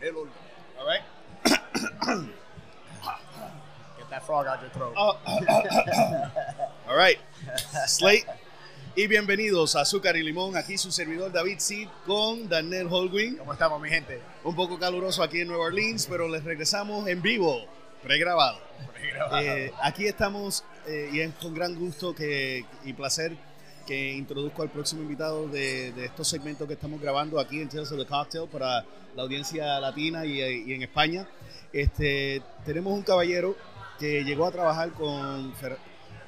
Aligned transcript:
Hello. 0.00 0.26
All 0.80 0.86
right. 0.86 1.02
Get 3.98 4.08
that 4.08 4.24
frog 4.24 4.46
out 4.46 4.62
your 4.62 4.70
throat. 4.70 4.94
Oh. 4.96 5.18
All 6.88 6.96
right. 6.96 7.18
Slate. 7.86 8.24
Y 8.96 9.08
bienvenidos 9.08 9.76
a 9.76 9.82
Azúcar 9.82 10.16
y 10.16 10.22
Limón. 10.22 10.56
Aquí 10.56 10.78
su 10.78 10.90
servidor 10.90 11.30
David 11.32 11.58
Seed 11.58 11.88
con 12.06 12.48
Daniel 12.48 12.88
Holguín. 12.90 13.36
¿Cómo 13.36 13.52
estamos, 13.52 13.78
mi 13.78 13.90
gente? 13.90 14.22
Un 14.42 14.56
poco 14.56 14.78
caluroso 14.78 15.22
aquí 15.22 15.42
en 15.42 15.48
Nueva 15.48 15.64
Orleans, 15.64 16.06
pero 16.08 16.28
les 16.28 16.44
regresamos 16.44 17.06
en 17.06 17.20
vivo, 17.20 17.66
pregrabado. 18.02 18.58
Eh, 19.42 19.70
aquí 19.82 20.06
estamos 20.06 20.64
eh, 20.86 21.10
y 21.12 21.20
es 21.20 21.34
con 21.34 21.54
gran 21.54 21.74
gusto 21.74 22.14
que, 22.14 22.64
y 22.84 22.94
placer 22.94 23.36
que 23.90 24.12
introduzco 24.12 24.62
al 24.62 24.68
próximo 24.70 25.02
invitado 25.02 25.48
de, 25.48 25.90
de 25.90 26.04
estos 26.04 26.28
segmentos 26.28 26.64
que 26.68 26.74
estamos 26.74 27.00
grabando 27.00 27.40
aquí 27.40 27.60
en 27.60 27.68
Tales 27.68 27.90
of 27.90 27.98
the 27.98 28.06
Cocktail 28.06 28.48
para 28.48 28.84
la 29.16 29.22
audiencia 29.22 29.80
latina 29.80 30.24
y, 30.24 30.40
y 30.40 30.74
en 30.74 30.82
España. 30.84 31.26
Este, 31.72 32.40
tenemos 32.64 32.92
un 32.92 33.02
caballero 33.02 33.56
que 33.98 34.22
llegó 34.22 34.46
a 34.46 34.52
trabajar 34.52 34.92
con 34.92 35.52
Fer- 35.56 35.76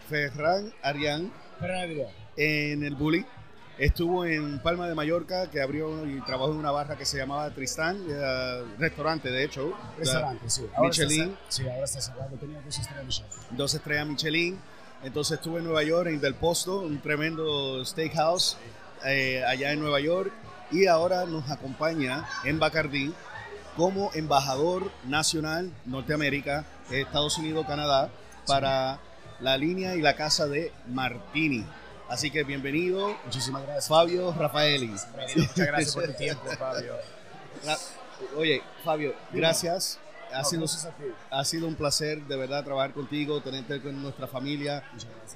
Ferran 0.09 0.73
Arián 0.82 1.30
en 2.37 2.82
el 2.82 2.96
Bully. 2.96 3.24
Estuvo 3.79 4.24
en 4.24 4.59
Palma 4.59 4.88
de 4.88 4.96
Mallorca, 4.96 5.48
que 5.48 5.60
abrió 5.62 6.04
y 6.04 6.20
trabajó 6.23 6.51
en 6.51 6.59
una 6.59 6.73
barra 6.73 6.96
que 6.98 7.06
se 7.06 7.16
llamaba 7.16 7.48
Tristán, 7.51 8.04
eh, 8.09 8.65
restaurante 8.76 9.30
de 9.30 9.45
hecho. 9.45 9.73
Restaurante, 9.96 10.51
sí. 10.51 10.62
Michelin. 10.80 11.23
Está, 11.30 11.38
sí, 11.48 11.62
ahora 11.68 11.84
está 11.84 12.01
cerrado. 12.01 12.37
Tenía 12.38 12.60
dos 12.60 12.76
estrellas 12.76 13.06
Michelin. 13.06 13.56
dos 13.56 13.74
estrellas 13.74 14.06
Michelin. 14.09 14.59
Entonces 15.02 15.38
estuve 15.38 15.59
en 15.59 15.65
Nueva 15.65 15.83
York, 15.83 16.09
en 16.09 16.20
Del 16.20 16.34
Posto, 16.34 16.80
un 16.80 17.01
tremendo 17.01 17.84
steakhouse 17.84 18.56
eh, 19.05 19.45
allá 19.45 19.73
en 19.73 19.80
Nueva 19.80 20.01
York. 20.01 20.33
Y 20.70 20.87
ahora 20.87 21.27
nos 21.27 21.51
acompaña 21.51 22.27
en 22.45 22.59
Bacardí 22.59 23.12
como 23.77 24.10
embajador 24.15 24.91
nacional 25.05 25.70
Norteamérica, 25.87 26.65
Estados 26.91 27.37
Unidos, 27.38 27.66
Canadá, 27.66 28.10
para 28.46 28.99
la 29.41 29.57
línea 29.57 29.96
y 29.96 30.01
la 30.01 30.15
casa 30.15 30.46
de 30.46 30.73
Martini. 30.87 31.66
Así 32.09 32.30
que 32.30 32.45
bienvenido, 32.45 33.16
Muchísimas 33.24 33.63
gracias. 33.63 33.88
Fabio 33.88 34.32
Rafaeli. 34.32 34.88
Muchas 34.88 35.57
gracias 35.57 35.95
por 35.95 36.07
tu 36.07 36.13
tiempo, 36.13 36.45
Fabio. 36.59 36.95
Oye, 38.37 38.63
Fabio, 38.85 39.15
gracias. 39.32 39.98
Ha 40.35 40.45
sido, 40.45 40.66
ha 41.30 41.45
sido 41.45 41.66
un 41.66 41.75
placer 41.75 42.23
de 42.23 42.37
verdad 42.37 42.65
trabajar 42.65 42.93
contigo, 42.93 43.41
tenerte 43.41 43.80
con 43.80 44.01
nuestra 44.02 44.27
familia. 44.27 44.83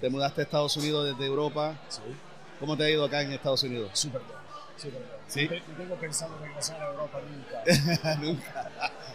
Te 0.01 0.09
mudaste 0.11 0.41
a 0.43 0.45
Estados 0.45 0.77
Unidos 0.77 1.07
desde 1.07 1.27
Europa. 1.27 1.75
Sí. 1.89 2.01
¿Cómo 2.61 2.77
te 2.77 2.85
ha 2.85 2.91
ido 2.91 3.05
acá 3.05 3.21
en 3.23 3.33
Estados 3.33 3.63
Unidos? 3.63 3.91
Súper 3.93 4.23
bien. 4.23 4.37
Súper 4.77 4.93
bien. 5.01 5.05
¿Sí? 5.29 5.43
No 5.45 5.49
te- 5.51 5.61
No 5.73 5.77
tengo 5.77 5.95
pensado 5.97 6.39
regresar 6.41 6.81
a 6.83 6.87
Europa 6.91 7.19
nunca. 7.29 8.17
Nunca. 8.21 8.71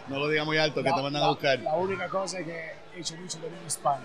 No 0.08 0.18
lo 0.18 0.28
digas 0.28 0.44
muy 0.46 0.58
alto, 0.58 0.82
que 0.82 0.88
La- 0.90 0.96
te 0.96 1.02
mandan 1.02 1.22
la- 1.22 1.28
a 1.28 1.30
buscar. 1.30 1.58
La 1.60 1.74
única 1.74 2.08
cosa 2.08 2.38
es 2.40 2.46
que 2.46 2.72
he 2.96 3.00
hecho 3.00 3.16
mucho 3.16 3.38
de 3.38 3.48
vino 3.48 3.60
en 3.60 3.66
España. 3.66 4.04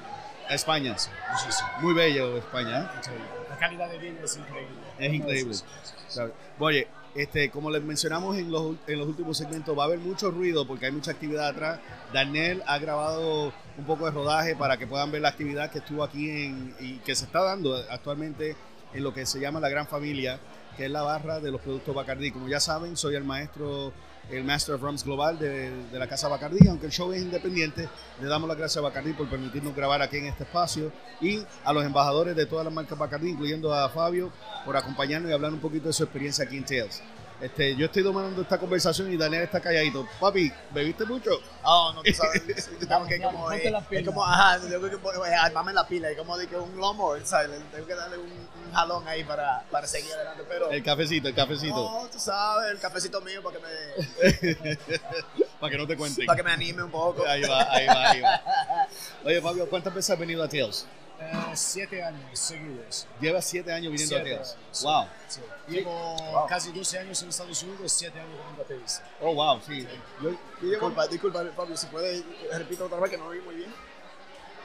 A 0.49 0.53
España. 0.55 0.91
Muchísimo. 1.31 1.69
Muy 1.81 1.93
bello 1.93 2.37
España. 2.37 2.79
¿eh? 3.03 3.09
La 3.49 3.57
calidad 3.57 3.89
de 3.89 3.97
vino 3.97 4.19
es 4.23 4.37
increíble. 4.37 4.77
Es 4.97 5.13
increíble. 5.13 5.53
Sí, 5.53 5.63
sí, 5.83 5.93
sí. 6.07 6.21
Oye, 6.59 6.87
este, 7.17 7.49
como 7.49 7.71
les 7.71 7.83
mencionamos 7.83 8.37
en 8.37 8.51
los, 8.51 8.75
en 8.85 8.99
los 8.99 9.07
últimos 9.07 9.37
segmentos, 9.37 9.77
va 9.77 9.83
a 9.83 9.85
haber 9.87 9.99
mucho 9.99 10.29
ruido 10.31 10.67
porque 10.67 10.85
hay 10.85 10.91
mucha 10.91 11.11
actividad 11.11 11.47
atrás. 11.47 11.79
Daniel 12.13 12.63
ha 12.67 12.77
grabado 12.77 13.51
un 13.77 13.85
poco 13.85 14.05
de 14.05 14.11
rodaje 14.11 14.55
para 14.55 14.77
que 14.77 14.87
puedan 14.87 15.11
ver 15.11 15.21
la 15.21 15.29
actividad 15.29 15.71
que 15.71 15.79
estuvo 15.79 16.03
aquí 16.03 16.29
en, 16.29 16.75
y 16.79 16.97
que 16.99 17.15
se 17.15 17.25
está 17.25 17.41
dando 17.41 17.75
actualmente 17.89 18.55
en 18.93 19.03
lo 19.03 19.13
que 19.13 19.25
se 19.25 19.39
llama 19.39 19.59
la 19.59 19.69
Gran 19.69 19.87
Familia, 19.87 20.39
que 20.75 20.85
es 20.85 20.91
la 20.91 21.01
barra 21.01 21.39
de 21.39 21.51
los 21.51 21.61
productos 21.61 21.93
Bacardí. 21.95 22.31
Como 22.31 22.47
ya 22.47 22.59
saben, 22.59 22.95
soy 22.97 23.15
el 23.15 23.23
maestro, 23.23 23.91
el 24.29 24.43
Master 24.43 24.75
of 24.75 24.81
Rums 24.81 25.03
Global 25.03 25.39
de, 25.39 25.71
de 25.87 25.99
la 25.99 26.07
Casa 26.07 26.27
Bacardí, 26.27 26.67
aunque 26.67 26.85
el 26.87 26.91
show 26.91 27.11
es 27.13 27.21
independiente, 27.21 27.89
le 28.21 28.27
damos 28.27 28.47
las 28.47 28.57
gracias 28.57 28.77
a 28.77 28.81
Bacardí 28.81 29.13
por 29.13 29.27
permitirnos 29.29 29.75
grabar 29.75 30.01
aquí 30.01 30.17
en 30.17 30.25
este 30.27 30.43
espacio 30.43 30.91
y 31.21 31.43
a 31.63 31.73
los 31.73 31.83
embajadores 31.83 32.35
de 32.35 32.45
todas 32.45 32.65
las 32.65 32.73
marcas 32.73 32.97
Bacardí, 32.97 33.29
incluyendo 33.29 33.73
a 33.73 33.89
Fabio, 33.89 34.31
por 34.65 34.75
acompañarnos 34.77 35.31
y 35.31 35.33
hablar 35.33 35.51
un 35.53 35.59
poquito 35.59 35.87
de 35.87 35.93
su 35.93 36.03
experiencia 36.03 36.45
aquí 36.45 36.57
en 36.57 36.65
Tales. 36.65 37.01
Este, 37.39 37.75
yo 37.75 37.85
estoy 37.85 38.01
tomando 38.01 38.41
esta 38.41 38.57
conversación 38.57 39.13
y 39.13 39.15
Daniel 39.17 39.43
está 39.43 39.59
calladito. 39.61 40.07
Papi, 40.19 40.51
¿bebiste 40.73 41.05
mucho? 41.05 41.29
Oh, 41.63 41.91
no, 41.93 42.01
tú 42.01 42.11
sabes, 42.11 42.43
tengo 42.79 43.05
que 43.05 43.21
como, 43.21 43.51
eh, 43.51 43.71
es 43.91 44.05
como, 44.07 44.25
ajá, 44.25 44.59
tengo 44.59 44.89
que 44.89 44.97
poner- 44.97 45.33
armarme 45.35 45.71
la 45.71 45.87
pila, 45.87 46.09
es 46.09 46.17
como 46.17 46.35
de 46.35 46.47
que 46.47 46.55
un 46.55 46.75
lomo, 46.75 47.13
¿sabes? 47.23 47.51
Tengo 47.71 47.85
que 47.85 47.93
darle 47.93 48.17
un 48.17 48.27
jalón 48.71 49.07
ahí 49.07 49.23
para, 49.23 49.63
para 49.71 49.87
seguir 49.87 50.11
adelante, 50.13 50.43
pero 50.47 50.69
El 50.71 50.83
cafecito, 50.83 51.27
el 51.27 51.35
cafecito. 51.35 51.75
no, 51.75 52.07
tú 52.09 52.19
sabes, 52.19 52.71
el 52.71 52.79
cafecito 52.79 53.21
mío 53.21 53.41
para 53.43 53.57
que 53.57 53.63
me, 53.63 54.77
Para 55.59 55.71
que 55.71 55.77
no 55.77 55.87
te 55.87 55.97
cuenten. 55.97 56.25
para 56.25 56.37
que 56.37 56.43
me 56.43 56.51
anime 56.51 56.83
un 56.83 56.91
poco. 56.91 57.25
Ahí 57.25 57.41
va, 57.43 57.71
ahí 57.73 57.87
va, 57.87 58.09
ahí 58.11 58.21
va. 58.21 58.41
Oye, 59.25 59.41
Fabio, 59.41 59.69
¿cuántas 59.69 59.93
veces 59.93 60.11
has 60.11 60.19
venido 60.19 60.43
a 60.43 60.47
Tales? 60.47 60.85
Eh, 61.19 61.33
siete 61.55 62.03
años 62.03 62.37
seguidos. 62.37 63.07
Llevas 63.19 63.43
siete 63.43 63.71
años 63.73 63.91
viniendo 63.91 64.15
Siete 64.17 64.33
a 64.35 64.37
Tales. 64.37 64.53
años, 64.53 64.67
sí. 64.71 64.85
Wow. 64.85 65.05
Sí. 65.27 65.41
Llevo 65.67 66.45
casi 66.47 66.71
12 66.71 66.99
años 66.99 67.21
en 67.23 67.29
Estados 67.29 67.63
Unidos, 67.63 67.91
7 67.91 68.19
años 68.19 68.39
en 68.45 68.49
Inglaterra. 68.51 69.11
Oh, 69.19 69.33
wow, 69.33 69.59
sí. 69.65 69.85
Yo, 70.21 70.29
yo 70.29 70.37
llevo- 70.61 70.69
Disculpa, 70.69 71.07
disculpa, 71.07 71.43
Fabio, 71.55 71.75
si 71.75 71.87
puedes, 71.87 72.23
repito 72.53 72.85
otra 72.85 72.99
vez 72.99 73.09
que 73.11 73.17
no 73.17 73.29
vi 73.29 73.39
muy 73.41 73.55
bien. 73.55 73.73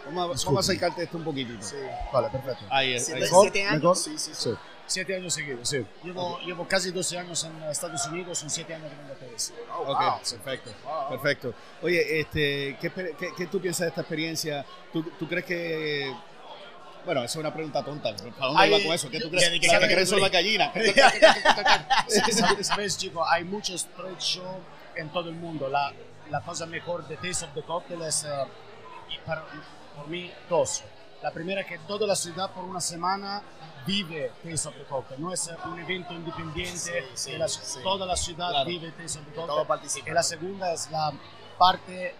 Vamos, 0.07 0.43
a, 0.43 0.47
vamos 0.47 0.69
a 0.69 0.73
acercarte 0.73 1.03
esto 1.05 1.17
un 1.19 1.25
poquitito. 1.25 1.63
Sí. 1.65 1.77
Vale, 2.13 2.29
perfecto. 2.29 2.65
Ahí 2.71 2.95
es. 2.95 3.07
¿Siete. 3.07 3.21
Mejor, 3.21 3.43
siete 3.43 3.65
años? 3.67 3.81
mejor. 3.83 3.97
Sí, 3.97 4.19
sí, 4.19 4.31
sí. 4.35 4.51
Sí. 4.51 4.55
Siete 4.85 5.17
años 5.17 5.33
seguidos, 5.33 5.69
sí. 5.69 5.87
Llevo, 6.03 6.39
llevo 6.41 6.69
casi 6.69 6.91
12 6.91 7.17
años 7.19 7.45
en 7.45 7.63
Estados 7.63 8.05
Unidos, 8.09 8.37
son 8.39 8.51
7 8.51 8.75
años 8.75 8.91
en 8.93 9.01
Inglaterra. 9.01 9.33
Oh, 9.73 9.93
Ok, 9.93 10.01
wow. 10.01 10.19
perfecto. 10.19 10.71
Wow. 10.85 11.09
Perfecto. 11.11 11.55
Oye, 11.83 12.21
este, 12.21 12.77
¿qué, 12.81 12.91
qué- 13.19 13.33
qué 13.37 13.47
tú 13.47 13.61
piensas 13.61 13.83
de 13.83 13.89
esta 13.89 14.01
experiencia? 14.03 14.67
¿Tú, 14.93 15.03
tú 15.19 15.27
crees 15.29 15.47
que.? 15.47 16.13
Bueno, 17.07 17.21
esa 17.23 17.33
es 17.33 17.37
una 17.37 17.53
pregunta 17.55 17.83
tonta. 17.84 18.15
¿Para 18.15 18.47
dónde 18.53 18.67
iba 18.69 18.79
con 18.83 18.93
eso? 18.93 19.09
¿Qué 19.09 19.19
tú 19.21 19.31
crees? 19.31 19.49
que 19.49 19.67
¿Sabes 19.67 19.71
cada 19.73 19.89
que 19.89 19.95
crees 19.95 20.11
la 20.13 20.29
gallina? 20.29 20.73
¿Sabes, 22.63 22.99
chico? 22.99 23.27
Hay 23.27 23.45
muchos 23.45 23.87
trade 23.97 24.19
show 24.19 24.61
en 24.97 25.09
todo 25.11 25.29
el 25.29 25.34
mundo. 25.37 25.69
La, 25.69 25.93
la 26.31 26.41
cosa 26.43 26.67
mejor 26.67 27.07
de 27.09 27.17
Taste 27.17 27.45
of 27.47 27.55
the 27.55 27.63
Cocktail 27.63 28.03
es, 28.03 28.27
y 29.11 29.19
para, 29.27 29.45
por 29.97 30.08
mí, 30.08 30.32
dos. 30.48 30.82
La 31.22 31.30
primera 31.30 31.64
que 31.64 31.78
toda 31.80 32.06
la 32.06 32.16
ciudad 32.16 32.50
por 32.50 32.64
una 32.64 32.80
semana 32.80 33.42
vive 33.86 34.32
Taste 34.42 34.69
of 34.69 34.75
the 34.76 34.84
Cocktail. 34.84 35.20
No 35.20 35.32
es 35.32 35.50
un 35.64 35.78
evento 35.78 36.12
independiente. 36.14 36.76
Sí, 36.76 36.92
sí, 37.14 37.36
la- 37.36 37.48
sí. 37.48 37.78
Toda 37.82 38.06
la 38.06 38.16
ciudad 38.16 38.50
Claro. 38.50 38.69
vive 38.69 38.91
Taste 38.92 39.19
of 39.20 39.26
the 39.26 39.32
Cocktail. 39.34 40.03
Y 40.06 40.10
la 40.10 40.22
segunda 40.22 40.72
es 40.72 40.91
la 40.91 41.12
parte 41.58 42.08
eh, 42.10 42.14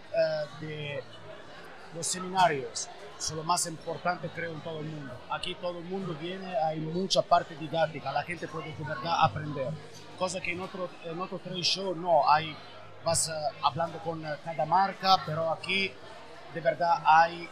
de 0.61 1.05
los 1.95 2.07
seminarios. 2.07 2.89
Son 3.19 3.37
lo 3.37 3.45
más 3.45 3.67
importante, 3.67 4.29
creo, 4.31 4.53
en 4.53 4.61
todo 4.63 4.81
el 4.81 4.87
mundo. 4.87 5.13
Aquí 5.31 5.55
todo 5.57 5.79
el 5.79 5.85
mundo 5.85 6.15
viene, 6.21 6.57
hay 6.57 6.81
mucha 6.81 7.23
parte 7.23 7.55
didáctica, 7.57 8.11
la 8.13 8.23
gente 8.25 8.49
puede 8.49 8.75
de 8.75 8.85
verdad 8.85 9.15
aprender. 9.21 9.69
Cosa 10.19 10.41
que 10.41 10.53
en 10.53 10.61
otro, 10.61 10.89
en 11.05 11.21
otro 11.21 11.39
trade 11.39 11.63
show 11.63 11.95
no, 11.95 12.29
hay, 12.31 12.57
vas 13.05 13.29
eh, 13.29 13.33
hablando 13.63 13.99
con 14.01 14.25
eh, 14.25 14.37
cada 14.45 14.65
marca, 14.67 15.23
pero 15.27 15.51
aquí 15.51 15.93
de 16.55 16.61
verdad 16.61 17.03
hay 17.05 17.49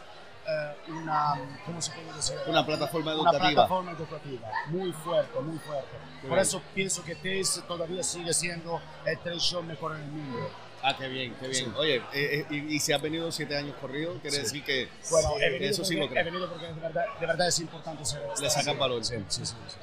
eh, 0.47 0.75
una, 0.89 1.33
¿cómo 1.65 1.81
se 1.81 1.91
puede 1.91 2.13
decir? 2.13 2.35
Una 2.47 2.65
plataforma 2.65 3.13
Una 3.13 3.21
educativa. 3.31 3.49
plataforma 3.51 3.91
educativa 3.91 4.47
muy 4.67 4.91
fuerte, 4.91 5.39
muy 5.39 5.57
fuerte. 5.59 5.89
Qué 6.21 6.27
Por 6.27 6.29
bien. 6.37 6.39
eso 6.41 6.61
pienso 6.73 7.03
que 7.03 7.15
Taste 7.15 7.61
todavía 7.67 8.03
sigue 8.03 8.33
siendo 8.33 8.81
el 9.05 9.19
trade 9.19 9.39
show 9.39 9.61
mejor 9.63 9.95
en 9.95 10.01
el 10.03 10.07
mundo. 10.11 10.49
Ah, 10.83 10.95
qué 10.97 11.07
bien, 11.07 11.35
qué 11.39 11.47
bien. 11.47 11.65
Sí. 11.65 11.71
Oye, 11.77 11.95
eh, 11.97 12.01
eh, 12.13 12.45
y, 12.49 12.75
y 12.75 12.79
si 12.79 12.91
has 12.93 13.01
venido 13.01 13.31
siete 13.31 13.55
años 13.55 13.75
corridos, 13.79 14.17
quiere 14.21 14.37
Sí. 14.37 14.41
decir 14.43 14.63
que 14.63 14.89
Bueno, 15.09 15.29
Sí, 15.37 15.43
he 15.43 15.49
venido 15.51 15.71
eso 15.71 15.85
sí 15.85 15.95
lo 15.95 16.07
creo. 16.07 16.21
He 16.21 16.23
venido 16.25 16.49
porque 16.49 16.65
de 16.67 16.73
verdad, 16.73 17.05
de 17.19 17.25
verdad 17.27 17.47
es 17.47 17.59
importante 17.59 18.03
ser 18.05 18.21
le 18.41 18.49
sacan 18.49 18.79
valor. 18.79 19.03
Sí, 19.05 19.15
sí, 19.27 19.45
sí. 19.45 19.53
sí. 19.67 19.77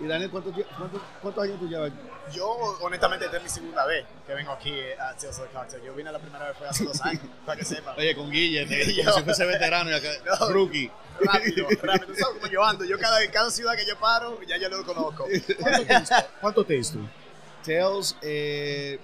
Y 0.00 0.06
Daniel, 0.08 0.30
¿cuántos, 0.30 0.52
tie- 0.54 0.66
cuántos, 0.76 1.00
cuántos 1.20 1.44
años 1.44 1.60
tú 1.60 1.68
llevas? 1.68 1.92
Yo, 2.32 2.48
honestamente, 2.80 3.26
esta 3.26 3.36
es 3.36 3.42
mi 3.44 3.48
segunda 3.48 3.86
vez 3.86 4.04
que 4.26 4.34
vengo 4.34 4.50
aquí 4.50 4.72
a 4.98 5.14
Tales 5.16 5.38
of 5.38 5.46
the 5.46 5.52
Cocktail. 5.54 5.82
Yo 5.84 5.94
vine 5.94 6.10
la 6.10 6.18
primera 6.18 6.48
vez 6.48 6.56
fue 6.58 6.66
hace 6.68 6.84
dos 6.84 7.00
años, 7.02 7.22
para 7.46 7.58
que 7.58 7.64
sepan. 7.64 7.94
Oye, 7.96 8.14
con 8.16 8.28
Guille, 8.30 8.66
te- 8.66 9.04
como 9.04 9.16
si 9.18 9.22
fuese 9.22 9.44
veterano 9.46 9.90
y 9.90 9.94
acá, 9.94 10.08
No. 10.40 10.48
rookie. 10.50 10.90
Rápido, 11.20 11.68
rápido. 11.82 12.06
Tú 12.06 12.14
sabes 12.16 12.34
cómo 12.40 12.46
yo 12.52 12.64
ando. 12.64 12.84
Yo 12.84 12.98
cada, 12.98 13.24
cada 13.30 13.50
ciudad 13.52 13.76
que 13.76 13.86
yo 13.86 13.96
paro, 13.98 14.40
ya 14.42 14.56
yo 14.56 14.68
lo 14.68 14.84
conozco. 14.84 15.26
¿Cuánto 16.40 16.64
taste 16.64 16.94
tú? 16.94 17.08
Tales, 17.64 18.16
eh, 18.22 18.98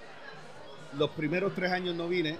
los 0.93 1.09
primeros 1.11 1.53
tres 1.55 1.71
años 1.71 1.95
no 1.95 2.07
vine 2.07 2.37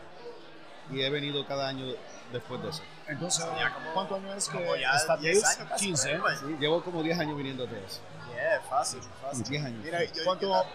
y 0.92 1.02
he 1.02 1.10
venido 1.10 1.46
cada 1.46 1.68
año 1.68 1.86
después 2.32 2.62
de 2.62 2.70
eso. 2.70 2.82
Entonces, 3.08 3.46
Ya 3.58 3.74
como- 3.74 3.94
¿cuánto 3.94 4.16
años 4.16 4.36
es 4.38 4.50
que 4.50 4.66
ya 4.80 4.92
está 4.96 5.18
10 5.18 5.42
Taste? 5.42 5.60
años 5.62 5.72
casi, 5.72 5.86
15. 5.86 6.12
¿eh? 6.14 6.20
Sí, 6.40 6.56
llevo 6.60 6.84
como 6.84 7.04
10 7.04 7.20
años 7.20 7.38
viniendo 7.38 7.64
a 7.64 7.68
Tales. 7.68 8.02
Yeah, 8.34 8.62
fácil, 8.70 9.02
fácil. 9.22 9.44
10 9.44 9.66
años. 9.66 9.84
Mira, 9.84 10.04
yo, 10.04 10.24
¿Cuánto, 10.24 10.46
yo- 10.48 10.66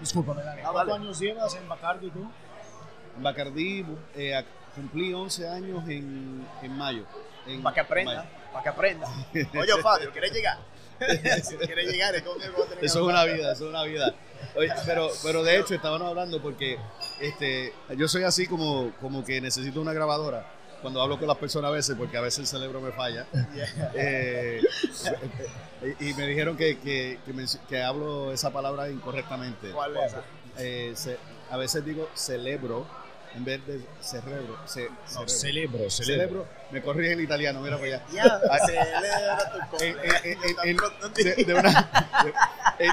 discúlpame, 0.00 0.42
Dani, 0.42 0.60
Ah, 0.62 0.68
¿cuántos 0.72 0.92
vale. 0.94 1.04
años 1.04 1.18
llevas 1.20 1.54
en 1.54 1.68
Bacardi 1.68 2.10
tú? 2.10 2.30
En 3.16 3.22
Bacardí 3.22 3.86
eh, 4.14 4.44
cumplí 4.74 5.12
11 5.14 5.48
años 5.48 5.88
en, 5.88 6.46
en 6.62 6.76
mayo. 6.76 7.04
En 7.46 7.62
para 7.62 7.74
que 7.74 7.80
aprenda, 7.80 8.26
para 8.52 8.62
que 8.62 8.68
aprenda. 8.68 9.08
Oye, 9.58 9.82
Fabio, 9.82 10.10
¿quieres 10.12 10.32
llegar? 10.32 10.58
Si 11.42 11.56
quieres 11.56 11.92
llegar, 11.92 12.14
es 12.14 12.24
vos 12.24 12.38
tenés 12.38 12.54
que 12.80 12.86
Eso 12.86 12.98
es 13.00 13.06
una 13.06 13.24
vida, 13.24 13.52
eso 13.52 13.64
es 13.64 13.70
una 13.70 13.82
vida. 13.84 14.14
Oye, 14.54 14.72
pero, 14.86 15.10
pero 15.22 15.42
de 15.42 15.58
hecho 15.58 15.74
estábamos 15.74 16.08
hablando 16.08 16.40
porque 16.40 16.78
este, 17.20 17.72
yo 17.96 18.08
soy 18.08 18.24
así 18.24 18.46
como, 18.46 18.92
como 19.00 19.24
que 19.24 19.40
necesito 19.40 19.80
una 19.80 19.92
grabadora 19.92 20.46
cuando 20.80 21.02
hablo 21.02 21.18
con 21.18 21.26
las 21.26 21.36
personas 21.38 21.70
a 21.70 21.72
veces, 21.72 21.96
porque 21.96 22.16
a 22.16 22.20
veces 22.20 22.40
el 22.40 22.46
cerebro 22.46 22.80
me 22.80 22.92
falla. 22.92 23.26
Eh, 23.94 24.62
y, 26.00 26.10
y 26.10 26.14
me 26.14 26.26
dijeron 26.26 26.56
que, 26.56 26.78
que, 26.78 27.18
que, 27.68 27.82
hablo 27.82 28.32
esa 28.32 28.52
palabra 28.52 28.88
incorrectamente. 28.90 29.70
¿Cuál 29.70 29.96
es? 29.96 30.14
Eh, 30.58 30.94
a 31.50 31.56
veces 31.56 31.84
digo 31.84 32.08
celebro 32.14 32.86
en 33.36 33.44
vez 33.44 33.66
de 33.66 33.80
cerebro. 34.00 34.56
Ce- 34.66 34.88
No, 34.88 35.28
cerebro. 35.28 35.28
celebro, 35.28 35.90
celebro. 35.90 35.90
Celebro, 35.90 36.46
me 36.70 36.82
corrige 36.82 37.12
el 37.12 37.20
italiano, 37.20 37.60
mira 37.60 37.76
para 37.76 37.86
allá. 37.96 38.02
Ya, 38.12 38.40
celebra 38.66 39.68
tu 39.68 39.84
En, 39.84 40.76
cumpleaños. 40.76 41.84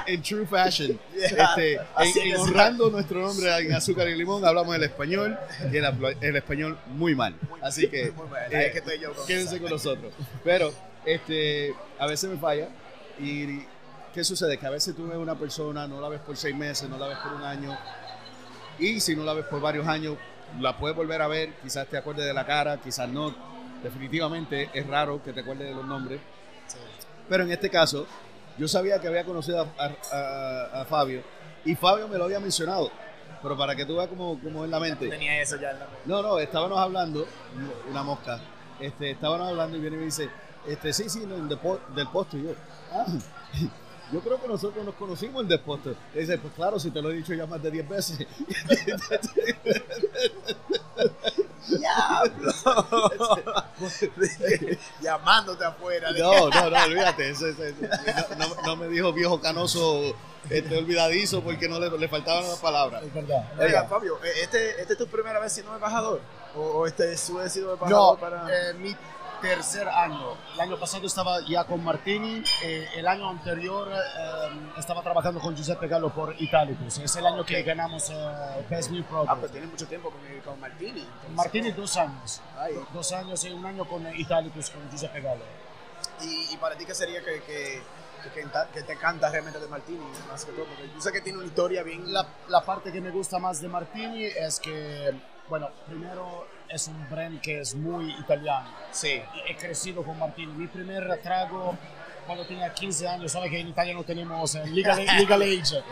en- 0.06 0.22
true 0.22 0.46
fashion, 0.46 0.98
Yeah. 1.14 1.44
este, 1.44 1.80
en, 2.28 2.36
honrando 2.36 2.90
nuestro 2.90 3.20
nombre 3.20 3.56
en 3.58 3.72
azúcar 3.72 4.08
y 4.08 4.14
limón, 4.16 4.44
hablamos 4.44 4.74
el 4.76 4.82
español 4.84 5.36
y 5.72 5.76
el, 5.76 6.16
el 6.20 6.36
español 6.36 6.78
muy 6.88 7.14
mal. 7.14 7.34
Así 7.62 7.88
que 7.88 8.10
Muy 8.16 8.26
bueno, 8.28 8.46
eh, 8.50 8.66
es 8.66 8.72
que 8.72 8.78
estoy 8.78 8.98
yo 8.98 9.12
con 9.14 9.26
quédense 9.26 9.54
esa. 9.56 9.62
con 9.62 9.70
nosotros. 9.72 10.12
Pero 10.42 10.72
este, 11.04 11.74
a 11.98 12.06
veces 12.06 12.30
me 12.30 12.36
falla 12.38 12.68
y 13.18 13.62
¿qué 14.14 14.24
sucede? 14.24 14.58
Que 14.58 14.66
a 14.66 14.70
veces 14.70 14.94
tú 14.94 15.06
ves 15.08 15.16
una 15.16 15.34
persona, 15.38 15.86
no 15.86 16.00
la 16.00 16.08
ves 16.08 16.20
por 16.20 16.36
seis 16.36 16.54
meses, 16.54 16.88
no 16.88 16.98
la 16.98 17.08
ves 17.08 17.18
por 17.18 17.32
un 17.32 17.42
año 17.42 17.76
y 18.78 19.00
si 19.00 19.14
no 19.14 19.22
la 19.24 19.34
ves 19.34 19.44
por 19.46 19.60
varios 19.60 19.86
años, 19.86 20.16
la 20.60 20.76
puedes 20.76 20.96
volver 20.96 21.20
a 21.22 21.26
ver, 21.28 21.54
quizás 21.62 21.86
te 21.88 21.96
acuerdes 21.96 22.26
de 22.26 22.34
la 22.34 22.44
cara, 22.46 22.78
quizás 22.78 23.08
no. 23.08 23.34
Definitivamente 23.82 24.70
es 24.72 24.86
raro 24.86 25.22
que 25.22 25.32
te 25.32 25.40
acuerdes 25.40 25.68
de 25.68 25.74
los 25.74 25.84
nombres. 25.84 26.20
Sí. 26.66 26.78
Pero 27.28 27.44
en 27.44 27.52
este 27.52 27.68
caso, 27.70 28.06
yo 28.56 28.66
sabía 28.68 29.00
que 29.00 29.08
había 29.08 29.24
conocido 29.24 29.68
a, 29.78 29.90
a- 30.12 30.80
a- 30.80 30.84
Fabio 30.86 31.22
y 31.64 31.74
Fabio 31.74 32.08
me 32.08 32.16
lo 32.18 32.24
había 32.24 32.40
mencionado. 32.40 32.90
Pero 33.42 33.58
para 33.58 33.76
que 33.76 33.84
tú 33.84 33.96
veas 33.96 34.08
cómo, 34.08 34.40
cómo 34.42 34.64
es 34.64 34.70
la 34.70 34.80
mente. 34.80 35.06
Tenía 35.08 35.38
eso 35.42 35.56
ya 35.56 35.70
en 35.72 35.80
la 35.80 35.84
mente. 35.86 36.00
No, 36.06 36.22
no, 36.22 36.38
estábamos 36.38 36.78
hablando, 36.78 37.26
una 37.90 38.02
mosca, 38.02 38.40
este, 38.80 39.10
estábamos 39.10 39.48
hablando 39.50 39.76
y 39.76 39.80
viene 39.80 39.96
y 39.96 39.98
me 40.00 40.04
dice, 40.06 40.30
este, 40.66 40.92
sí, 40.94 41.10
sí, 41.10 41.24
no, 41.26 41.36
depo- 41.46 41.78
del 41.94 42.08
posto. 42.08 42.38
Y 42.38 42.44
yo, 42.44 42.50
ah, 42.92 43.04
yo 44.14 44.20
creo 44.20 44.40
que 44.40 44.46
nosotros 44.48 44.84
nos 44.84 44.94
conocimos 44.94 45.42
en 45.42 45.48
del 45.48 45.58
posto. 45.60 45.94
Y 46.14 46.18
dice, 46.20 46.38
pues 46.38 46.54
claro, 46.54 46.78
si 46.78 46.90
te 46.92 47.02
lo 47.02 47.10
he 47.10 47.14
dicho 47.14 47.34
ya 47.34 47.46
más 47.46 47.60
de 47.62 47.70
10 47.72 47.88
veces. 47.88 48.26
Llamándote 55.00 55.64
afuera. 55.64 56.10
No, 56.12 56.48
no, 56.48 56.70
no, 56.70 56.84
olvídate. 56.84 57.32
no, 57.32 58.46
no- 58.46 58.62
no 58.66 58.76
me 58.76 58.88
dijo 58.88 59.12
viejo 59.12 59.40
canoso, 59.40 60.14
este, 60.50 60.76
olvidadizo, 60.76 61.42
porque 61.42 61.68
no 61.68 61.78
le, 61.80 61.90
le 61.98 62.08
faltaban 62.08 62.44
las 62.44 62.58
palabras. 62.58 63.02
Es 63.02 63.12
verdad. 63.14 63.44
Oiga, 63.58 63.84
Fabio, 63.84 64.18
¿e- 64.24 64.42
¿este, 64.42 64.80
¿este 64.80 64.92
es 64.94 64.98
tu 64.98 65.06
primera 65.06 65.38
vez 65.40 65.52
siendo 65.52 65.74
embajador? 65.74 66.20
¿O, 66.56 66.60
o 66.60 66.86
este 66.86 67.16
su 67.16 67.38
ha 67.40 67.48
sido 67.48 67.68
No, 67.68 67.72
embajador 67.74 68.18
para...? 68.20 68.46
eh, 68.70 68.74
mi 68.74 68.94
tercer 69.48 69.86
año. 69.88 70.32
El 70.54 70.60
año 70.60 70.78
pasado 70.78 71.06
estaba 71.06 71.38
ya 71.46 71.64
con 71.64 71.84
Martini. 71.84 72.42
eh, 72.62 72.88
el 72.96 73.06
año 73.06 73.28
anterior 73.28 73.88
eh, 73.92 74.70
estaba 74.78 75.02
trabajando 75.02 75.38
con 75.38 75.54
Giuseppe 75.54 75.86
Gallo 75.86 76.08
por 76.08 76.34
Italicus. 76.40 76.98
Es 76.98 77.14
el 77.16 77.26
año 77.26 77.44
que 77.44 77.60
Ok. 77.60 77.66
ganamos 77.66 78.08
eh, 78.10 78.66
Best 78.70 78.90
New 78.90 79.02
Ah, 79.04 79.08
Product. 79.10 79.40
pues 79.40 79.52
tiene 79.52 79.66
mucho 79.66 79.86
tiempo 79.86 80.10
con, 80.10 80.20
con 80.40 80.58
Martini. 80.60 81.00
entonces. 81.00 81.30
Martini 81.34 81.70
dos 81.72 81.96
años. 81.98 82.40
Ay, 82.58 82.74
Dos 82.92 83.12
años 83.12 83.44
y 83.44 83.50
un 83.50 83.64
año 83.66 83.84
con 83.84 84.06
Italicus, 84.18 84.70
con 84.70 84.88
Giuseppe 84.90 85.20
Gallo. 85.20 85.44
y, 86.22 86.54
y 86.54 86.56
para 86.56 86.76
ti, 86.76 86.86
¿qué 86.86 86.94
sería 86.94 87.20
que, 87.22 87.42
que, 87.42 87.82
que, 88.22 88.30
que 88.40 88.48
que 88.72 88.82
te 88.82 88.92
encanta 88.94 89.28
realmente 89.28 89.58
de 89.60 89.68
Martini? 89.68 90.00
Más 90.30 90.44
que 90.44 90.52
todo, 90.52 90.64
porque 90.64 90.88
yo 90.94 91.00
sé 91.02 91.12
que 91.12 91.20
tiene 91.20 91.38
una 91.38 91.46
historia 91.46 91.82
bien... 91.82 92.10
La, 92.12 92.26
la 92.48 92.62
parte 92.64 92.90
que 92.90 93.00
me 93.02 93.10
gusta 93.10 93.38
más 93.38 93.60
de 93.60 93.68
Martini 93.68 94.24
es 94.24 94.58
que, 94.58 95.12
bueno, 95.50 95.68
primero 95.86 96.46
es 96.74 96.88
un 96.88 97.08
brand 97.08 97.40
que 97.40 97.60
es 97.60 97.74
muy 97.74 98.12
italiano. 98.18 98.68
Sí. 98.90 99.22
He 99.48 99.56
crecido 99.56 100.02
con 100.02 100.18
Martini. 100.18 100.52
Mi 100.52 100.66
primer 100.66 101.20
trago 101.22 101.76
cuando 102.26 102.46
tenía 102.46 102.72
15 102.72 103.06
años, 103.08 103.32
sabes 103.32 103.50
que 103.50 103.60
en 103.60 103.68
Italia 103.68 103.94
no 103.94 104.02
tenemos 104.02 104.54
eh, 104.54 104.66
legal, 104.66 105.04
legal 105.18 105.42
age, 105.42 105.82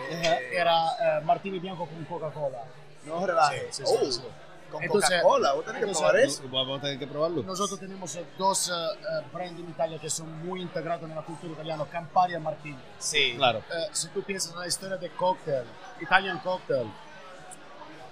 era 0.52 1.18
eh, 1.18 1.20
Martini 1.24 1.58
bianco 1.58 1.86
con 1.86 2.04
Coca-Cola. 2.04 2.64
No 3.04 3.26
relajes. 3.26 3.76
Sí, 3.76 3.82
sí, 3.86 3.94
Oh, 4.00 4.10
sí. 4.10 4.22
Con 4.70 4.82
Entonces- 4.82 5.10
Coca-Cola, 5.22 5.52
vos 5.52 5.64
tenés 5.66 5.84
que 5.84 5.90
probar 5.92 6.16
eso. 6.16 6.42
Vamos 6.50 6.78
a 6.78 6.80
tener 6.82 6.98
que 6.98 7.06
probarlo. 7.06 7.42
Nosotros 7.42 7.78
tenemos 7.78 8.16
eh, 8.16 8.24
dos 8.38 8.68
eh, 8.70 8.72
eh, 8.72 9.26
brand 9.30 9.58
en 9.60 9.68
Italia 9.68 9.98
que 10.00 10.08
son 10.08 10.46
muy 10.46 10.62
integrados 10.62 11.02
en 11.08 11.14
la 11.14 11.20
cultura 11.22 11.52
italiana, 11.52 11.84
Campari 11.92 12.34
y 12.34 12.38
Martini. 12.38 12.78
Sí. 12.98 13.34
Claro. 13.36 13.58
Eh, 13.58 13.88
si 13.92 14.08
tú 14.08 14.22
piensas 14.22 14.54
en 14.54 14.60
la 14.60 14.66
historia 14.66 14.96
de 14.96 15.10
cocktail, 15.10 15.64
Italian 16.00 16.38
cocktail, 16.38 16.90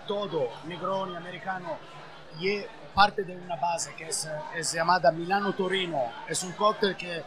todo, 0.07 0.49
Negroni, 0.65 1.17
americano, 1.17 1.79
y 2.39 2.63
parte 2.95 3.23
de 3.25 3.37
una 3.37 3.57
base 3.57 3.95
que 3.95 4.09
es, 4.09 4.25
eh, 4.27 4.31
es 4.57 4.73
llamada 4.73 5.11
Milano 5.13 5.53
Torino. 5.55 6.13
Es 6.29 6.43
un 6.43 6.53
cóctel 6.53 6.97
que 6.97 7.23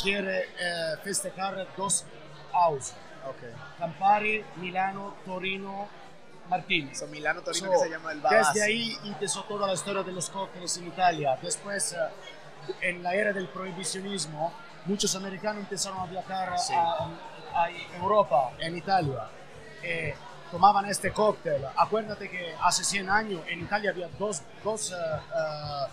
quiere 0.00 0.44
eh, 0.58 0.96
festejar 1.02 1.66
dos 1.76 2.04
house, 2.52 2.94
Ok. 3.26 3.78
Campari, 3.78 4.44
Milano, 4.56 5.14
Torino, 5.24 5.88
Martini. 6.48 6.94
Son 6.94 7.10
Milano 7.10 7.40
Torino 7.40 7.66
So, 7.68 7.72
que 7.72 7.78
se 7.78 7.88
llama 7.90 8.12
el 8.12 8.20
base. 8.20 8.36
Desde 8.36 8.62
ahí 8.64 8.98
empezó 9.04 9.44
toda 9.44 9.66
la 9.66 9.72
historia 9.72 10.02
de 10.02 10.12
los 10.12 10.28
cócteles 10.28 10.76
en 10.76 10.88
Italia. 10.88 11.38
Después, 11.40 11.94
eh, 11.94 11.96
en 12.82 13.02
la 13.02 13.14
era 13.14 13.32
del 13.32 13.48
prohibicionismo, 13.48 14.52
muchos 14.84 15.14
americanos 15.16 15.62
empezaron 15.62 16.00
a 16.00 16.06
viajar 16.06 16.58
Sí. 16.58 16.74
a, 16.74 17.08
a 17.54 17.70
Europa, 17.96 18.50
en 18.58 18.76
Italia. 18.76 19.26
Eh, 19.82 20.14
tomaban 20.54 20.86
este 20.86 21.10
cóctel. 21.10 21.66
Acuérdate 21.76 22.30
que 22.30 22.54
hace 22.62 22.84
100 22.84 23.10
años 23.10 23.40
en 23.48 23.62
Italia 23.62 23.90
había 23.90 24.06
dos, 24.16 24.40
dos, 24.62 24.92
eh, 24.92 24.94
eh, 24.94 25.88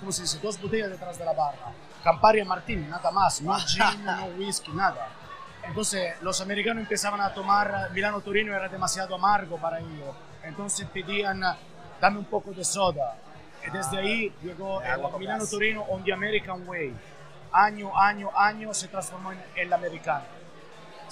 ¿cómo 0.00 0.10
se 0.10 0.22
dice? 0.22 0.40
dos 0.42 0.60
botellas 0.60 0.90
detrás 0.90 1.16
de 1.16 1.24
la 1.24 1.32
barra. 1.32 1.70
Campari 2.02 2.40
y 2.40 2.44
Martini, 2.44 2.84
nada 2.88 3.12
más. 3.12 3.40
No 3.40 3.56
gin, 3.60 4.04
no 4.04 4.24
whisky, 4.38 4.72
nada. 4.72 5.06
Entonces 5.62 6.20
los 6.20 6.40
americanos 6.40 6.82
empezaban 6.82 7.20
a 7.20 7.32
tomar 7.32 7.92
Milano 7.92 8.20
Torino 8.20 8.52
era 8.52 8.68
demasiado 8.68 9.14
amargo 9.14 9.56
para 9.58 9.78
ellos. 9.78 10.16
Entonces 10.42 10.88
pedían 10.92 11.40
dame 12.00 12.18
un 12.18 12.24
poco 12.24 12.50
de 12.50 12.64
soda. 12.64 13.14
Y 13.64 13.70
desde 13.70 13.98
ahí 13.98 14.34
llegó 14.42 14.82
el 14.82 15.00
con 15.00 15.20
Milano 15.20 15.42
gas. 15.44 15.50
Torino 15.50 15.82
on 15.82 16.02
the 16.02 16.12
American 16.12 16.66
Way. 16.66 16.92
Año, 17.52 17.96
año, 17.96 18.30
año 18.34 18.74
se 18.74 18.88
transformó 18.88 19.30
en 19.30 19.40
el 19.54 19.72
americano. 19.72 20.41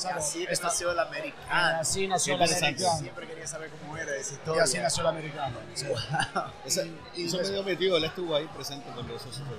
¿Sabes? 0.01 0.25
Así 0.25 0.47
Esta- 0.49 0.67
nació 0.67 0.91
el 0.93 0.99
americano. 0.99 1.79
así 1.81 2.09
nació 2.09 2.35
el 2.37 2.43
americano. 2.43 2.99
Siempre 2.99 3.27
quería 3.27 3.47
saber 3.47 3.71
cómo 3.71 3.97
era 3.97 4.15
esa 4.17 4.31
Y 4.33 4.35
historia. 4.37 4.63
así 4.63 4.79
nació 4.79 5.01
el 5.03 5.07
americano. 5.09 5.57
sí. 5.75 5.87
Esa- 6.65 6.85
y 7.15 7.27
eso 7.27 7.39
des- 7.39 7.49
me 7.49 7.55
dio 7.55 7.63
metido, 7.65 7.97
él 7.97 8.05
estuvo 8.05 8.35
ahí 8.35 8.47
presente 8.55 8.89
cuando 8.95 9.15
eso 9.17 9.27
sucedió. 9.31 9.57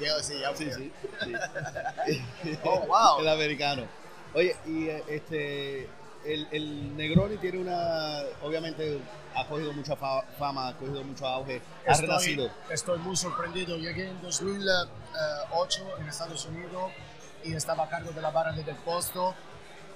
Yo, 0.00 0.18
sí, 0.22 0.34
ya, 0.40 0.54
sí, 0.56 0.70
sí. 0.72 0.92
sí. 1.24 2.22
Oh, 2.64 2.80
wow. 2.86 3.20
El 3.20 3.28
americano. 3.28 3.84
Oye, 4.34 4.56
y 4.66 4.88
eh, 4.88 5.04
este, 5.08 5.88
el, 6.24 6.48
el 6.50 6.96
Negroni 6.96 7.36
tiene 7.36 7.58
una, 7.58 8.22
obviamente 8.42 9.00
ha 9.34 9.46
cogido 9.46 9.72
mucha 9.72 9.94
fa- 9.96 10.22
fama, 10.38 10.68
ha 10.68 10.74
cogido 10.76 11.02
mucho 11.04 11.26
auge, 11.26 11.60
ha 11.86 11.92
Estoy, 11.92 12.06
renacido. 12.06 12.50
estoy 12.70 12.98
muy 12.98 13.16
sorprendido. 13.16 13.76
Llegué 13.76 14.08
en 14.08 14.20
2008 14.22 15.84
en 16.00 16.08
Estados 16.08 16.44
Unidos 16.46 16.92
y 17.44 17.54
estaba 17.54 17.84
a 17.84 17.88
cargo 17.88 18.10
de 18.12 18.20
la 18.22 18.30
barra 18.30 18.52
de 18.52 18.62
Del 18.64 18.76
Posto 18.76 19.34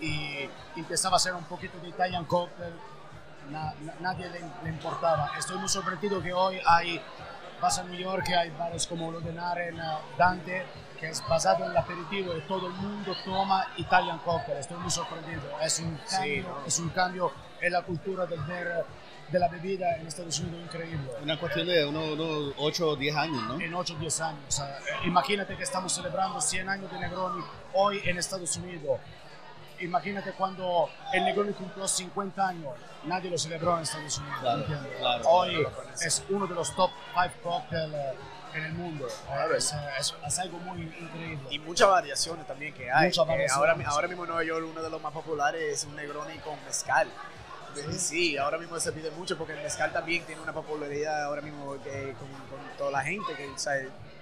y 0.01 0.49
empezaba 0.77 1.15
a 1.15 1.17
hacer 1.17 1.35
un 1.35 1.45
poquito 1.45 1.79
de 1.79 1.89
Italian 1.89 2.25
cocktail. 2.25 2.75
Na- 3.51 3.73
na- 3.81 3.95
nadie 4.01 4.29
le, 4.29 4.41
le 4.65 4.71
importaba. 4.71 5.31
Estoy 5.39 5.59
muy 5.59 5.69
sorprendido 5.69 6.21
que 6.23 6.33
hoy 6.33 6.61
hay, 6.67 7.01
vas 7.61 7.79
a 7.79 7.85
New 7.85 7.99
York 7.99 8.27
hay 8.37 8.51
bares 8.51 8.87
como 8.87 9.11
lo 9.13 9.21
de 9.21 9.33
Naren, 9.33 9.81
Dante, 10.19 10.67
que 10.99 11.09
es 11.11 11.23
basado 11.29 11.65
en 11.65 11.71
el 11.71 11.77
aperitivo 11.77 12.35
y 12.37 12.41
todo 12.43 12.67
el 12.67 12.73
mundo 12.75 13.15
toma 13.25 13.67
Italian 13.77 14.19
cocktail. 14.19 14.59
Estoy 14.59 14.79
muy 14.79 14.91
sorprendido. 14.91 15.43
Es 15.63 15.79
un 15.79 15.99
Sí, 16.07 16.17
cambio, 16.17 16.43
¿no? 16.49 16.67
es 16.67 16.79
un 16.81 16.89
cambio 16.91 17.33
en 17.61 17.73
la 17.73 17.83
cultura 17.83 18.27
del 18.27 18.41
ver, 18.43 18.85
de 19.29 19.39
la 19.39 19.49
bebida 19.49 19.97
en 19.97 20.07
Estados 20.07 20.39
Unidos 20.41 20.61
increíble 20.65 21.11
Una 21.23 21.39
cuestión 21.39 21.67
de 21.67 21.85
unos, 21.85 22.11
unos 22.11 22.55
8 22.59 22.89
o 22.91 22.97
10 22.97 23.17
años, 23.17 23.43
¿no? 23.45 23.61
en 23.61 23.75
8 23.75 23.95
o 23.95 23.99
10 23.99 24.21
años. 24.21 24.41
O 24.49 24.51
sea, 24.53 24.79
eh, 24.79 24.83
imagínate 25.07 25.57
que 25.57 25.63
estamos 25.65 25.93
celebrando 25.93 26.41
100 26.41 26.69
años 26.69 26.91
de 26.93 26.99
Negroni 27.01 27.43
hoy 27.75 28.01
en 28.05 28.19
Estados 28.19 28.57
Unidos. 28.57 29.01
Imagínate 29.81 30.33
cuando 30.33 30.89
el 31.13 31.25
Negroni 31.25 31.53
cumplió 31.53 31.87
50 31.87 32.49
años, 32.49 32.73
nadie 33.05 33.29
lo 33.31 33.37
celebró 33.37 33.77
en 33.77 33.83
Estados 33.83 34.17
Unidos. 34.19 34.39
Claro, 34.41 34.65
claro, 34.99 35.29
hoy 35.29 35.55
claro. 35.57 35.83
es 36.01 36.25
uno 36.31 36.47
de 36.47 36.55
los 36.55 36.75
top 36.75 36.91
5 37.15 37.35
cocktails 37.43 37.93
eh, 37.95 38.15
en 38.55 38.65
el 38.65 38.73
mundo. 38.73 39.07
Claro. 39.27 39.55
Es, 39.55 39.73
eh, 39.75 39.77
es- 40.01 40.15
es 40.27 40.39
algo 40.39 40.57
muy 40.61 40.81
increíble. 40.83 41.47
Y 41.51 41.59
muchas 41.59 41.89
variaciones 41.91 42.47
también 42.47 42.73
que 42.73 42.85
hay. 42.91 43.11
Variaciones. 43.15 43.53
ahora, 43.53 43.77
ahora 43.89 44.09
mismo 44.09 44.23
en 44.25 44.29
Nueva 44.31 44.45
York 44.45 44.67
uno 44.71 44.81
de 44.83 44.89
los 44.89 45.03
más 45.03 45.13
populares 45.13 45.63
es 45.63 45.85
un 45.85 45.95
Negroni 45.95 46.39
con 46.39 46.55
mezcal. 46.65 47.09
Sí, 47.99 48.37
ahora 48.37 48.59
mismo 48.59 48.79
se 48.81 48.93
pide 48.93 49.11
mucho 49.13 49.37
porque 49.37 49.53
el 49.55 49.63
mezcal 49.63 49.93
también 49.93 50.25
tiene 50.25 50.41
una 50.41 50.53
popularidad 50.53 51.25
ahora 51.25 51.43
mismo 51.43 51.75
que, 51.83 52.15
con, 52.19 52.29
con 52.49 52.77
toda 52.79 52.91
la 52.91 53.03
gente 53.03 53.35
que 53.37 53.47
o 53.49 53.59
sea, 53.59 53.75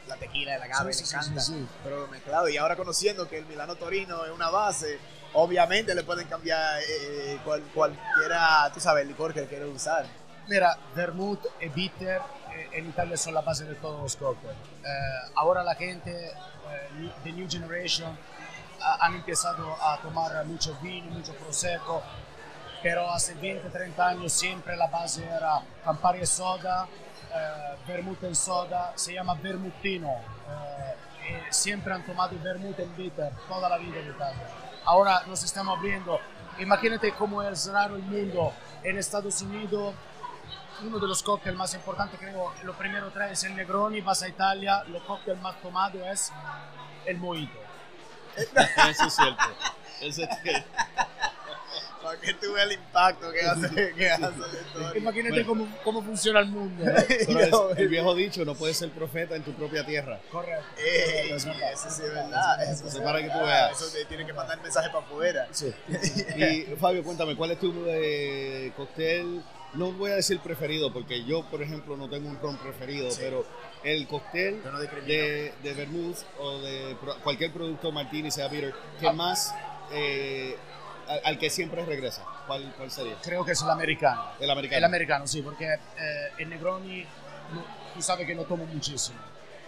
la 0.06 0.16
tequila, 0.16 0.56
el 0.56 0.62
agave, 0.62 0.92
Sí, 0.92 1.00
le 1.00 1.06
sí, 1.06 1.10
sí, 1.10 1.16
encanta. 1.16 1.40
sí. 1.40 1.66
Pero 1.82 2.06
mezclado. 2.08 2.48
Y 2.48 2.56
ahora 2.56 2.76
conociendo 2.76 3.28
que 3.28 3.38
el 3.38 3.46
Milano 3.46 3.76
Torino 3.76 4.24
es 4.24 4.30
una 4.30 4.50
base, 4.50 4.98
obviamente 5.32 5.94
le 5.94 6.02
pueden 6.04 6.26
cambiar 6.28 6.80
eh, 6.88 7.38
cual- 7.44 7.62
cualquiera, 7.74 8.70
tú 8.72 8.80
sabes, 8.80 9.02
el 9.02 9.08
licor 9.08 9.32
que 9.32 9.46
quiere 9.46 9.64
usar. 9.66 10.04
Mira, 10.48 10.76
vermouth 10.94 11.40
y 11.60 11.68
bitter 11.70 12.20
eh, 12.54 12.68
en 12.72 12.88
Italia 12.90 13.16
son 13.16 13.32
la 13.34 13.40
base 13.40 13.64
de 13.64 13.74
todos 13.76 14.02
los 14.02 14.16
cócteles. 14.16 14.56
Eh, 14.84 15.30
ahora 15.36 15.62
la 15.64 15.74
gente, 15.74 16.26
eh, 16.28 17.10
the 17.24 17.32
new 17.32 17.48
generation, 17.50 18.16
ha- 18.82 19.06
han 19.06 19.14
empezado 19.14 19.74
a 19.82 19.98
tomar 20.02 20.44
mucho 20.44 20.76
vino, 20.82 21.10
mucho 21.12 21.32
prosecco, 21.36 22.02
pero 22.84 23.10
hace 23.10 23.32
20, 23.32 23.70
30 23.70 24.06
años 24.06 24.30
siempre 24.30 24.76
la 24.76 24.88
base 24.88 25.24
era 25.24 25.62
Campari 25.82 26.20
e 26.20 26.26
soda, 26.26 26.86
eh, 27.32 27.76
vermouth 27.88 28.22
en 28.24 28.34
soda, 28.34 28.92
se 28.94 29.14
llama 29.14 29.32
vermutino. 29.36 30.10
eh, 30.10 30.94
y 31.26 31.54
siempre 31.54 31.94
han 31.94 32.04
tomado 32.04 32.38
vermouth 32.42 32.78
en 32.78 32.94
bitter 32.94 33.32
toda 33.48 33.70
la 33.70 33.78
vida 33.78 34.00
en 34.00 34.10
Italia. 34.10 34.46
Ahora 34.84 35.22
nos 35.26 35.42
estamos 35.42 35.78
abriendo. 35.78 36.20
Imagínate 36.58 37.12
cómo 37.12 37.42
es 37.42 37.66
raro 37.72 37.96
el 37.96 38.02
mundo. 38.02 38.52
En 38.82 38.98
Estados 38.98 39.40
Unidos 39.40 39.94
uno 40.82 40.98
de 40.98 41.06
los 41.06 41.22
cócteles 41.22 41.56
más 41.56 41.72
importantes, 41.72 42.20
creo, 42.20 42.52
lo 42.64 42.74
primero 42.74 43.10
tres 43.10 43.44
es 43.44 43.50
Negroni, 43.52 44.02
vas 44.02 44.22
a 44.22 44.28
Italia, 44.28 44.82
el 44.86 45.02
cóctel 45.04 45.38
más 45.38 45.58
tomado 45.62 46.04
es 46.04 46.30
el 47.06 47.16
Mojito. 47.16 47.58
Eso 48.36 49.06
es 49.06 49.14
cierto. 49.14 49.44
Eso. 50.02 50.22
Para 52.14 52.20
que 52.20 52.34
tú 52.34 52.52
veas 52.52 52.66
el 52.66 52.72
impacto 52.72 53.30
que 53.32 53.40
hace, 53.42 53.92
que 53.94 54.10
hace 54.10 54.20
la. 54.78 54.96
Imagínate 54.98 55.42
Bueno. 55.44 55.46
cómo, 55.46 55.78
cómo 55.84 56.02
funciona 56.02 56.40
el 56.40 56.46
mundo. 56.46 56.84
Pero 57.26 57.40
es- 57.72 57.78
el 57.78 57.88
viejo 57.88 58.14
dicho, 58.14 58.44
no 58.44 58.54
puedes 58.54 58.76
ser 58.76 58.90
profeta 58.90 59.36
en 59.36 59.42
tu 59.42 59.52
propia 59.52 59.84
tierra. 59.84 60.20
Correcto. 60.30 60.64
Ey, 60.78 61.30
Es 61.32 61.44
verdad. 61.44 61.72
eso 61.72 61.90
sí 61.90 62.02
es 62.04 62.14
verdad. 62.14 62.62
Eso 62.62 62.82
sí 62.82 62.88
Eso 62.88 62.98
es 62.98 63.04
para 63.04 63.22
que 63.22 63.28
tú 63.30 63.38
veas. 63.38 63.72
Eso 63.82 63.92
te 63.92 64.04
tiene 64.06 64.26
que 64.26 64.32
mandar 64.32 64.56
el 64.56 64.62
mensaje 64.62 64.88
para 64.90 65.04
afuera. 65.04 65.48
Sí. 65.50 65.72
Y 66.36 66.76
Fabio, 66.76 67.02
cuéntame, 67.04 67.36
¿cuál 67.36 67.52
es 67.52 67.58
tu 67.60 67.72
eh, 67.86 68.72
cóctel? 68.76 69.42
No 69.74 69.90
voy 69.92 70.12
a 70.12 70.14
decir 70.16 70.38
preferido, 70.38 70.92
porque 70.92 71.24
yo, 71.24 71.44
por 71.50 71.60
ejemplo, 71.62 71.96
no 71.96 72.08
tengo 72.08 72.28
un 72.28 72.38
ron 72.40 72.56
preferido, 72.58 73.10
Sí. 73.10 73.18
pero 73.22 73.44
el 73.82 74.06
cóctel 74.06 74.60
no 74.64 74.78
de, 74.78 75.52
de 75.62 75.72
vermouth 75.74 76.18
o 76.38 76.58
de 76.60 76.96
pro- 77.00 77.16
cualquier 77.24 77.52
producto 77.52 77.90
martini, 77.90 78.30
sea 78.30 78.46
bitter, 78.48 78.72
que 79.00 79.10
más 79.12 79.52
eh, 79.92 80.56
al, 81.08 81.20
al 81.24 81.38
que 81.38 81.50
siempre 81.50 81.84
regresa, 81.84 82.22
¿cuál, 82.46 82.72
cuál 82.76 82.90
sería? 82.90 83.14
Creo 83.22 83.44
que 83.44 83.52
es 83.52 83.62
el 83.62 83.70
americano. 83.70 84.24
El 84.40 84.50
americano. 84.50 84.78
El 84.78 84.84
americano, 84.84 85.26
sí, 85.26 85.42
porque 85.42 85.66
eh, 85.72 85.78
el 86.38 86.48
Negroni, 86.50 87.06
tú 87.94 88.02
sabes 88.02 88.26
que 88.26 88.34
no 88.34 88.42
tomo 88.42 88.66
muchísimo. 88.66 89.18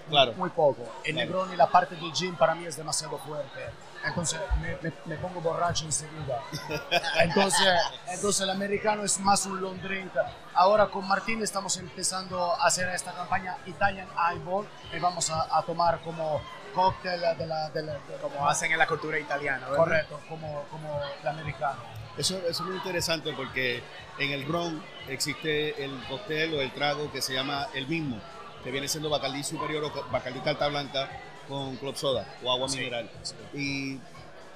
Claro. 0.09 0.35
Muy 0.35 0.51
poco. 0.51 0.83
El 1.05 1.15
Claro. 1.15 1.27
Negroni, 1.31 1.57
la 1.57 1.67
parte 1.69 1.97
del 1.97 2.13
gin 2.13 2.37
para 2.37 2.55
mí 2.55 2.65
es 2.65 2.77
demasiado 2.77 3.19
fuerte. 3.19 3.61
Entonces 4.05 4.39
me, 4.61 4.77
me- 4.89 4.95
me 5.05 5.17
pongo 5.17 5.41
borracho 5.41 5.85
enseguida. 5.85 6.41
Entonces, 7.21 7.67
entonces 8.07 8.41
el 8.43 8.51
americano 8.51 9.03
es 9.03 9.19
más 9.19 9.47
un 9.47 9.61
long 9.61 9.81
drink. 9.81 10.13
Ahora 10.55 10.87
con 10.87 11.07
Martín 11.09 11.43
estamos 11.43 11.77
empezando 11.79 12.53
a 12.55 12.67
hacer 12.67 12.89
esta 12.91 13.13
campaña 13.13 13.57
Italian 13.67 14.07
Eyeball 14.31 14.69
y 14.95 14.99
vamos 15.01 15.29
a, 15.31 15.49
a 15.59 15.63
tomar 15.63 16.01
como 16.03 16.41
cóctel 16.77 17.21
de 17.21 17.47
la... 17.47 17.71
De 17.71 17.83
la- 17.83 17.95
de- 17.95 18.19
Como 18.23 18.49
hacen 18.49 18.71
en 18.71 18.79
la 18.79 18.87
cultura 18.87 19.19
italiana, 19.19 19.65
¿verdad? 19.67 19.77
Correcto, 19.85 20.21
como, 20.29 20.63
como 20.71 21.01
el 21.23 21.29
americano. 21.29 21.81
Eso, 22.17 22.37
eso 22.39 22.49
es 22.49 22.61
muy 22.61 22.77
interesante 22.77 23.33
porque 23.33 23.83
en 24.19 24.31
el 24.31 24.47
ron 24.47 24.83
existe 25.09 25.85
el 25.85 25.93
cóctel 26.09 26.55
o 26.55 26.61
el 26.63 26.71
trago 26.73 27.11
que 27.13 27.21
se 27.21 27.35
llama 27.35 27.67
el 27.75 27.87
mismo, 27.89 28.19
que 28.63 28.71
viene 28.71 28.89
siendo 28.89 29.11
Bacardí 29.11 29.43
Superior 29.43 29.85
o 29.85 30.11
Bacardí 30.11 30.41
Carta 30.41 30.69
Blanca 30.69 31.11
con 31.49 31.77
club 31.77 31.95
soda 31.97 32.27
o 32.43 32.51
agua 32.53 32.69
Sí, 32.69 32.79
mineral. 32.79 33.11
sí. 33.23 33.35
Y 33.55 34.01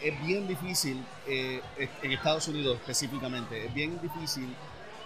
es 0.07 0.23
bien 0.25 0.49
difícil, 0.49 1.05
eh, 1.27 1.61
en 2.03 2.13
Estados 2.13 2.49
Unidos 2.49 2.77
específicamente, 2.77 3.67
es 3.67 3.75
bien 3.75 4.01
difícil 4.01 4.55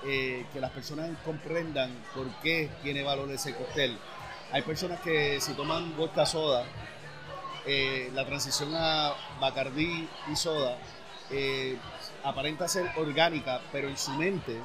eh, 0.06 0.46
que 0.52 0.60
las 0.60 0.70
personas 0.70 1.10
comprendan 1.24 1.90
por 2.14 2.26
qué 2.42 2.70
tiene 2.84 3.02
valor 3.02 3.30
ese 3.32 3.54
cóctel. 3.54 3.98
Hay 4.52 4.62
personas 4.62 5.00
que 5.00 5.40
si 5.40 5.54
toman 5.54 5.96
vodka 5.96 6.24
soda, 6.24 6.64
eh, 7.66 8.10
la 8.14 8.24
transición 8.26 8.70
a 8.74 9.12
Bacardí 9.40 10.08
y 10.30 10.36
soda 10.36 10.76
eh, 11.30 11.76
aparenta 12.22 12.68
ser 12.68 12.86
orgánica, 12.96 13.60
pero 13.72 13.88
en 13.88 13.96
su 13.96 14.10
mente 14.12 14.56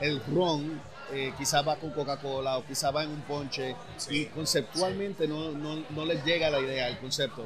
el 0.00 0.22
ron 0.34 0.80
eh, 1.12 1.32
quizás 1.38 1.66
va 1.66 1.76
con 1.76 1.90
Coca-Cola 1.92 2.58
o 2.58 2.64
quizás 2.64 2.94
va 2.94 3.04
en 3.04 3.10
un 3.10 3.20
ponche 3.22 3.76
Sí, 3.96 4.22
y 4.22 4.26
conceptualmente 4.26 5.28
no, 5.28 5.52
no, 5.52 5.82
no 5.90 6.04
les 6.04 6.24
llega 6.24 6.50
la 6.50 6.60
idea, 6.60 6.88
el 6.88 6.98
concepto. 6.98 7.44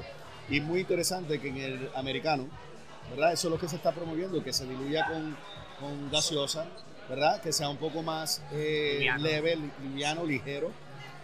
Y 0.49 0.59
es 0.59 0.62
muy 0.64 0.81
interesante 0.81 1.40
que 1.40 1.49
en 1.49 1.57
el 1.59 1.90
americano, 1.95 2.49
¿verdad? 3.11 3.33
Eso 3.33 3.49
es 3.49 3.52
lo 3.52 3.59
que 3.61 3.69
se 3.69 3.76
está 3.76 3.93
promoviendo, 3.93 4.43
que 4.43 4.52
se 4.52 4.64
diluya 4.67 5.07
con, 5.07 5.37
con 5.79 6.11
gaseosa, 6.11 6.67
¿verdad? 7.09 7.40
Que 7.40 7.52
sea 7.52 7.69
un 7.69 7.76
poco 7.76 8.02
más 8.02 8.43
eh, 8.52 8.95
Liviano. 8.99 9.23
leve, 9.23 9.57
li- 9.57 9.73
liviano, 9.83 10.25
ligero. 10.25 10.71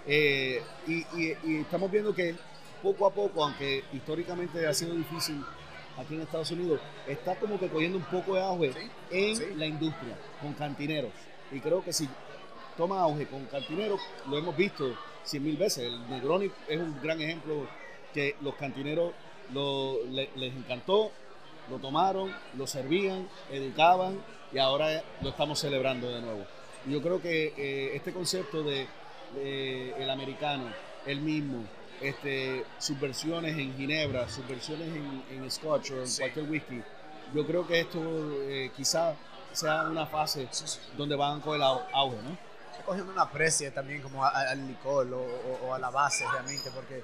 Eh, 0.06 0.62
y, 0.86 0.98
y- 1.20 1.36
y 1.44 1.56
estamos 1.62 1.90
viendo 1.90 2.14
que 2.14 2.36
poco 2.92 3.06
a 3.06 3.10
poco, 3.10 3.44
aunque 3.44 3.84
históricamente 3.92 4.66
ha 4.66 4.72
sido 4.74 4.94
difícil 4.94 5.42
aquí 5.98 6.14
en 6.14 6.20
Estados 6.22 6.50
Unidos, 6.50 6.80
está 7.06 7.34
como 7.36 7.58
que 7.58 7.68
cogiendo 7.68 7.98
un 7.98 8.04
poco 8.04 8.34
de 8.34 8.42
auge 8.42 8.72
Sí, 8.72 8.90
en 9.10 9.36
sí. 9.36 9.44
la 9.56 9.66
industria, 9.66 10.14
con 10.40 10.52
cantineros. 10.54 11.10
Y 11.50 11.60
creo 11.60 11.82
que 11.82 11.92
si 11.92 12.08
toma 12.76 13.00
auge 13.00 13.26
con 13.26 13.44
cantineros, 13.46 14.00
lo 14.28 14.38
hemos 14.38 14.56
visto 14.56 14.94
cien 15.24 15.42
mil 15.44 15.56
veces. 15.56 15.84
El 15.84 16.08
Negroni 16.10 16.50
es 16.68 16.78
un 16.78 17.00
gran 17.02 17.20
ejemplo 17.20 17.66
que 18.14 18.36
los 18.42 18.54
cantineros 18.54 19.12
lo- 19.52 20.04
le- 20.10 20.30
les 20.36 20.54
encantó, 20.54 21.10
lo 21.70 21.78
tomaron, 21.78 22.32
lo 22.56 22.66
servían, 22.66 23.26
educaban 23.50 24.18
y 24.52 24.58
ahora 24.58 25.02
lo 25.22 25.30
estamos 25.30 25.58
celebrando 25.58 26.08
de 26.10 26.20
nuevo. 26.20 26.44
Yo 26.86 27.02
creo 27.02 27.20
que 27.20 27.52
eh, 27.56 27.96
este 27.96 28.12
concepto 28.12 28.62
de, 28.62 28.86
de 29.34 29.94
el 30.02 30.08
americano, 30.10 30.64
el 31.06 31.20
mismo, 31.20 31.64
este, 32.00 32.64
sus 32.78 32.98
versiones 33.00 33.56
en 33.58 33.76
Ginebra, 33.76 34.28
sus 34.28 34.46
versiones 34.48 34.88
en, 34.88 35.24
en 35.30 35.50
Scotch 35.50 35.90
o 35.92 36.00
en 36.00 36.08
Sí. 36.08 36.20
cualquier 36.22 36.48
whisky, 36.50 36.82
yo 37.34 37.46
creo 37.46 37.66
que 37.66 37.80
esto 37.80 37.98
eh, 38.42 38.70
quizá 38.76 39.14
sea 39.52 39.82
una 39.82 40.06
fase 40.06 40.48
donde 40.96 41.16
van 41.16 41.40
con 41.40 41.56
el 41.56 41.62
au- 41.62 41.82
auge, 41.92 42.16
¿no? 42.22 42.36
Cogiendo 42.84 43.10
una 43.12 43.22
aprecia 43.22 43.72
también 43.74 44.00
como 44.02 44.24
a- 44.24 44.28
a- 44.28 44.50
al 44.50 44.66
licor 44.68 45.06
o, 45.12 45.18
o- 45.20 45.66
o 45.68 45.74
a 45.74 45.78
la 45.78 45.90
base 45.90 46.24
realmente, 46.30 46.70
porque 46.70 47.02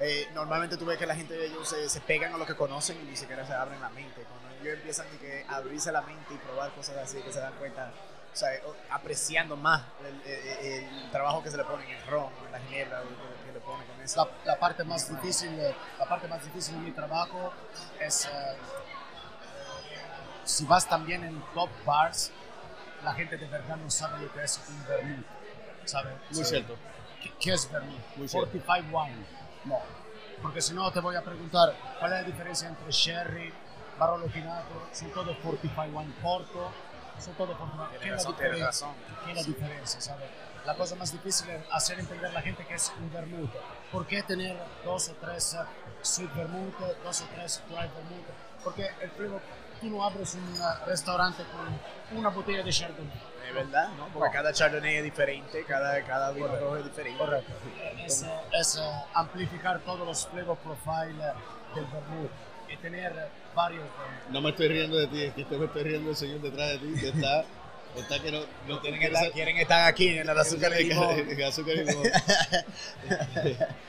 eh, 0.00 0.26
normalmente 0.34 0.76
tú 0.76 0.84
ves 0.84 0.98
que 0.98 1.06
la 1.06 1.14
gente 1.14 1.42
ellos 1.46 1.66
se, 1.66 1.88
se 1.88 2.00
pegan 2.00 2.34
a 2.34 2.36
lo 2.38 2.44
que 2.44 2.54
conocen 2.54 2.98
y 3.02 3.04
ni 3.10 3.16
siquiera 3.16 3.46
se 3.46 3.54
abren 3.54 3.80
la 3.80 3.88
mente. 3.90 4.24
Cuando 4.24 4.48
ellos 4.60 4.74
empiezan 4.78 5.06
de 5.12 5.18
que 5.18 5.44
a 5.48 5.56
abrirse 5.56 5.90
la 5.92 6.02
mente 6.02 6.34
y 6.34 6.36
probar 6.38 6.70
cosas 6.72 6.96
así, 6.98 7.18
que 7.22 7.32
se 7.32 7.38
dan 7.40 7.54
cuenta, 7.54 7.92
o 8.32 8.36
sea, 8.36 8.48
o- 8.66 8.74
apreciando 8.90 9.56
más 9.56 9.82
el, 10.06 10.30
el- 10.32 10.84
el 11.04 11.10
trabajo 11.12 11.42
que 11.42 11.50
se 11.50 11.56
le 11.56 11.64
pone 11.64 11.84
en 11.84 11.96
el 11.96 12.06
ron, 12.08 12.28
en 12.46 12.52
la 12.52 12.58
ginebra, 12.60 13.02
lo 13.51 13.51
eso. 14.02 14.24
La, 14.44 14.52
la 14.52 14.58
parte 14.58 14.84
más 14.84 15.08
difícil, 15.08 15.56
la 15.98 16.06
parte 16.08 16.28
más 16.28 16.42
difícil 16.44 16.74
de 16.74 16.80
mi 16.80 16.92
trabajo 16.92 17.52
es 18.00 18.26
eh, 18.26 18.56
si 20.44 20.64
vas 20.66 20.88
también 20.88 21.24
en 21.24 21.40
top 21.54 21.70
bars, 21.84 22.32
la 23.04 23.12
gente 23.14 23.36
de 23.36 23.46
verdad 23.46 23.76
no 23.76 23.90
sabe 23.90 24.24
lo 24.24 24.32
que 24.32 24.42
es 24.42 24.60
un 24.68 24.86
vermouth, 24.86 25.24
¿sabe? 25.84 26.10
Muy 26.30 26.44
Sí. 26.44 26.50
cierto. 26.50 26.76
¿Qué, 27.20 27.32
qué 27.40 27.52
es 27.54 27.70
vermouth? 27.70 28.00
Muy 28.16 28.28
cierto. 28.28 28.50
45 28.50 28.98
wine. 28.98 29.26
No. 29.64 29.78
Porque 30.42 30.60
si 30.60 30.74
no 30.74 30.90
te 30.90 31.00
voy 31.00 31.14
a 31.14 31.22
preguntar 31.22 31.72
cuál 32.00 32.12
es 32.14 32.20
la 32.20 32.24
diferencia 32.26 32.68
entre 32.68 32.90
sherry, 32.90 33.52
barolo 33.98 34.28
chinato, 34.30 34.88
son 34.92 35.10
todos 35.12 35.36
45 35.38 35.82
wine 35.98 36.12
porto, 36.20 36.72
son 37.20 37.34
todos 37.34 37.56
45 37.56 38.00
¿Qué 38.00 38.08
es 38.08 38.24
la 38.24 38.30
diferencia? 38.32 38.66
razón. 38.66 38.94
¿Qué 39.24 39.30
es 39.30 39.36
la 39.36 39.42
diferencia, 39.44 40.00
¿sabe? 40.00 40.24
La 40.66 40.74
cosa 40.74 40.94
más 40.96 41.12
difícil 41.12 41.50
es 41.50 41.62
hacer 41.72 42.00
entender 42.00 42.26
a 42.26 42.32
la 42.32 42.42
gente 42.42 42.64
que 42.66 42.74
es 42.74 42.92
un 42.98 43.12
vermouth. 43.12 43.50
¿Por 43.92 44.06
qué 44.06 44.22
tener 44.22 44.56
dos 44.84 45.10
o 45.10 45.14
tres 45.20 45.54
eh, 45.54 45.58
sweet 46.00 46.34
vermouth, 46.34 46.74
dos 47.04 47.20
o 47.20 47.24
tres 47.34 47.62
dry 47.68 47.76
vermouth? 47.76 48.26
Porque 48.64 48.88
el 49.02 49.10
flavor, 49.10 49.42
tú 49.80 49.90
no 49.90 50.02
abres 50.02 50.34
un 50.34 50.54
eh, 50.56 50.84
restaurante 50.86 51.42
con 51.52 52.18
una 52.18 52.30
botella 52.30 52.62
de 52.62 52.72
Chardonnay. 52.72 53.20
Es 53.46 53.54
verdad, 53.54 53.88
¿no? 53.98 54.06
Porque 54.08 54.30
cada 54.32 54.52
chardonnay 54.52 54.96
es 54.96 55.04
diferente, 55.04 55.62
cada, 55.66 56.02
cada 56.04 56.30
vino 56.30 56.46
Correcto. 56.46 56.64
rojo 56.64 56.76
es 56.78 56.84
diferente. 56.84 57.18
Correcto. 57.18 57.52
Es, 58.06 58.22
eh, 58.22 58.30
es, 58.52 58.80
amplificar 59.12 59.80
todos 59.80 60.06
los 60.06 60.26
flavor 60.28 60.56
profile 60.58 61.24
del 61.74 61.84
vermouth 61.84 62.30
y 62.70 62.76
tener 62.78 63.28
varios. 63.54 63.84
No 64.30 64.40
me 64.40 64.50
estoy 64.50 64.68
riendo 64.68 64.96
de 64.96 65.06
ti, 65.08 65.22
es 65.24 65.34
que 65.34 65.44
te 65.44 65.58
me 65.58 65.66
estoy 65.66 65.82
riendo 65.82 66.08
del 66.08 66.16
señor 66.16 66.40
detrás 66.40 66.70
de 66.70 66.78
ti, 66.78 66.94
que 66.98 67.08
está, 67.10 67.44
está 67.96 68.20
que 68.20 68.32
no, 68.32 68.40
no 68.68 68.80
Quieren 68.80 68.98
quiere 69.00 69.14
estar, 69.14 69.32
quieren 69.32 69.56
estar 69.58 69.86
aquí 69.88 70.08
en 70.08 70.28
el 70.28 70.38
azúcar 70.38 70.72
y 70.80 70.84
limón. 70.84 71.18
En 71.18 71.42
azúcar 71.42 71.74
y 71.76 71.84
limón. 71.84 72.04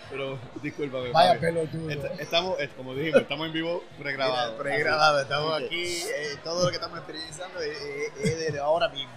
Pero 0.09 0.39
discúlpame. 0.61 1.11
Vaya 1.11 1.39
pelotudo. 1.39 1.89
Est- 1.89 2.19
Estamos, 2.19 2.59
es- 2.59 2.69
como 2.77 2.93
dijimos, 2.95 3.21
estamos 3.21 3.47
en 3.47 3.53
vivo 3.53 3.83
pregrabado. 3.99 4.57
Pregrabado, 4.57 5.21
estamos 5.21 5.59
que, 5.59 5.65
aquí. 5.65 5.83
eh, 6.15 6.37
todo 6.43 6.63
lo 6.65 6.69
que 6.69 6.75
estamos 6.75 6.97
experienciando 6.99 7.59
es, 7.61 7.77
es- 7.81 8.25
es 8.25 8.37
desde 8.39 8.59
ahora 8.59 8.89
mismo. 8.89 9.11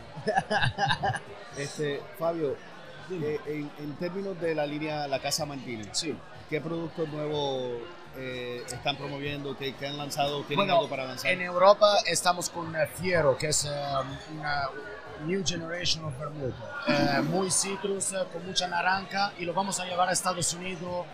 Este, 1.59 2.01
Fabio, 2.19 2.57
eh, 3.11 3.41
en, 3.47 3.71
en 3.79 3.97
términos 3.97 4.41
de 4.41 4.55
la 4.55 4.67
línea 4.67 5.07
La 5.09 5.21
Casa 5.21 5.47
Martínez, 5.47 5.89
Sí. 5.93 6.17
¿qué 6.51 6.61
productos 6.61 7.09
nuevos 7.09 7.81
eh, 8.17 8.63
están 8.67 8.97
promoviendo? 8.97 9.57
¿Qué, 9.57 9.75
qué 9.75 9.87
han 9.87 9.97
lanzado? 9.99 10.43
¿Tienen 10.45 10.67
Bueno, 10.67 10.75
algo 10.81 10.89
para 10.89 11.05
lanzar? 11.07 11.31
En 11.31 11.41
Europa 11.43 11.99
estamos 12.07 12.49
con 12.51 12.75
eh, 12.75 12.87
Fiero, 12.87 13.37
que 13.37 13.49
es 13.49 13.65
eh, 13.65 13.71
una 14.35 14.69
New 15.25 15.43
Generation 15.47 16.05
of 16.05 16.19
Vermouth. 16.19 16.55
Eh, 16.89 17.21
muy 17.23 17.51
citrus, 17.51 18.13
eh, 18.13 18.19
con 18.33 18.45
mucha 18.47 18.69
naranja, 18.69 19.33
y 19.39 19.45
lo 19.45 19.55
vamos 19.55 19.79
a 19.81 19.85
llevar 19.87 20.09
a 20.09 20.13
Estados 20.13 20.53
Unidos 20.55 21.07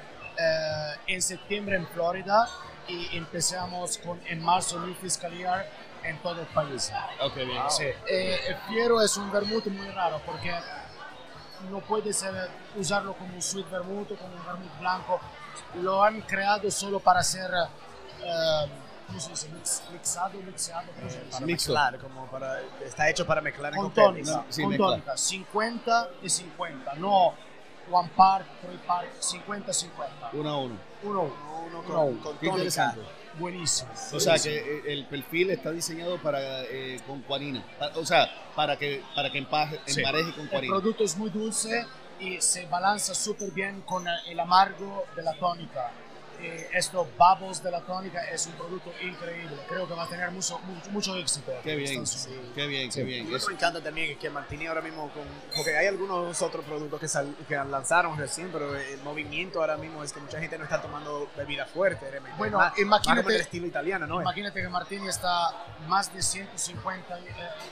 en 1.06 1.20
septiembre 1.20 1.76
en 1.76 1.86
Florida 1.88 2.48
y 2.88 3.16
empezamos 3.16 3.98
con 3.98 4.18
en 4.26 4.42
marzo 4.42 4.80
New 4.80 4.94
Fiscal 4.94 5.30
Year 5.36 5.66
en 6.02 6.16
todo 6.22 6.40
el 6.40 6.46
país. 6.48 6.90
Ok, 7.20 7.34
bien. 7.36 7.62
Sí. 7.68 7.84
Eh, 8.08 8.38
el 8.48 8.56
Fiero 8.68 9.00
es 9.02 9.16
un 9.18 9.30
vermouth 9.30 9.66
muy 9.66 9.88
raro 9.90 10.20
porque 10.24 10.50
no 11.70 11.80
puedes 11.80 12.22
eh, 12.22 12.28
usarlo 12.76 13.14
como 13.14 13.34
un 13.34 13.42
sweet 13.42 13.68
vermouth 13.70 14.10
o 14.12 14.16
como 14.16 14.34
un 14.34 14.44
vermouth 14.46 14.78
blanco. 14.80 15.20
Lo 15.82 16.02
han 16.02 16.20
creado 16.22 16.70
solo 16.70 17.00
para 17.00 17.22
ser, 17.22 17.50
eh, 18.22 18.66
¿cómo 19.06 19.20
se 19.20 19.30
dice? 19.30 19.48
Mix- 19.50 19.82
mixado, 19.92 20.38
mixado, 20.40 20.86
¿cómo 20.94 21.10
se 21.10 21.18
dice? 21.18 21.30
Para 21.30 21.46
mezclar, 21.46 21.98
como 21.98 22.26
para, 22.26 22.60
está 22.84 23.08
hecho 23.08 23.26
para 23.26 23.40
mezclar 23.40 23.72
en 23.74 23.80
Con 23.80 23.92
tónica, 23.92 24.44
Sí, 24.48 24.62
con 24.62 24.76
tónica, 24.76 25.16
50 25.16 26.08
y 26.22 26.28
50, 26.28 26.94
no 26.94 27.34
one 27.90 28.10
part, 28.16 28.46
three 28.60 28.78
part, 28.86 29.06
50-50. 29.20 29.86
Uno 30.34 30.48
a 30.50 30.56
uno. 30.58 30.76
Uno, 31.02 31.20
Uno 31.22 31.32
uno, 31.66 31.82
con, 31.82 31.96
uno. 31.96 32.22
con 32.22 32.38
Qué 32.38 32.48
tónica. 32.48 32.94
Buenísimo. 33.38 33.90
O 34.12 34.20
sea, 34.20 34.38
que 34.38 34.56
eh, 34.58 34.82
el 34.92 35.06
perfil 35.06 35.50
está 35.50 35.70
diseñado 35.70 36.18
para 36.20 36.62
eh, 36.64 37.00
con 37.06 37.22
cuarina. 37.22 37.64
O 37.96 38.04
sea, 38.04 38.28
para 38.54 38.76
que 38.78 39.02
para 39.14 39.30
que 39.30 39.38
empaje, 39.38 39.80
Sí. 39.86 40.00
empareje 40.00 40.32
con 40.32 40.42
El 40.44 40.50
cuarina. 40.50 40.74
producto 40.76 41.04
es 41.04 41.16
muy 41.16 41.30
dulce 41.30 41.86
y 42.20 42.40
se 42.40 42.66
balanza 42.66 43.14
súper 43.14 43.50
bien 43.52 43.80
con 43.82 44.04
el 44.28 44.38
amargo 44.40 45.04
de 45.16 45.22
la 45.22 45.32
tónica. 45.34 45.90
Eh, 46.44 46.68
estos 46.72 47.06
bubbles 47.16 47.62
de 47.62 47.70
la 47.70 47.80
tónica 47.82 48.20
es 48.30 48.46
un 48.46 48.52
producto 48.54 48.92
increíble. 49.00 49.56
Creo 49.68 49.86
que 49.86 49.94
va 49.94 50.02
a 50.02 50.08
tener 50.08 50.30
mucho, 50.32 50.58
mucho, 50.60 50.90
mucho 50.90 51.16
éxito. 51.16 51.52
Qué 51.62 51.76
bien, 51.76 51.90
Unidos. 51.98 52.28
qué 52.54 52.66
bien, 52.66 52.88
qué 52.88 52.92
Sí. 52.92 53.02
bien. 53.04 53.28
Y 53.28 53.30
lo 53.30 53.36
Es- 53.36 53.44
que 53.44 53.50
me 53.50 53.54
encanta 53.56 53.80
también 53.80 54.18
que 54.18 54.28
Martini 54.28 54.66
ahora 54.66 54.80
mismo, 54.80 55.08
con, 55.10 55.22
porque 55.54 55.76
hay 55.76 55.86
algunos 55.86 56.42
otros 56.42 56.64
productos 56.64 56.98
que, 56.98 57.06
sal- 57.06 57.36
que 57.46 57.54
lanzaron 57.54 58.18
recién, 58.18 58.50
pero 58.50 58.76
el 58.76 59.00
movimiento 59.02 59.60
ahora 59.60 59.76
mismo 59.76 60.02
es 60.02 60.12
que 60.12 60.20
mucha 60.20 60.40
gente 60.40 60.58
no 60.58 60.64
está 60.64 60.82
tomando 60.82 61.30
bebida 61.36 61.64
fuerte. 61.66 62.10
realmente. 62.10 62.36
Bueno, 62.38 62.58
más, 62.58 62.70
más 62.72 62.78
imagínate- 62.80 63.20
en 63.28 63.34
el 63.36 63.40
estilo 63.40 63.66
italiano, 63.66 64.06
¿no? 64.06 64.20
Imagínate 64.20 64.60
que 64.60 64.68
Martini 64.68 65.08
está 65.08 65.50
más 65.86 66.12
de 66.12 66.22
150 66.22 67.18
eh, 67.18 67.22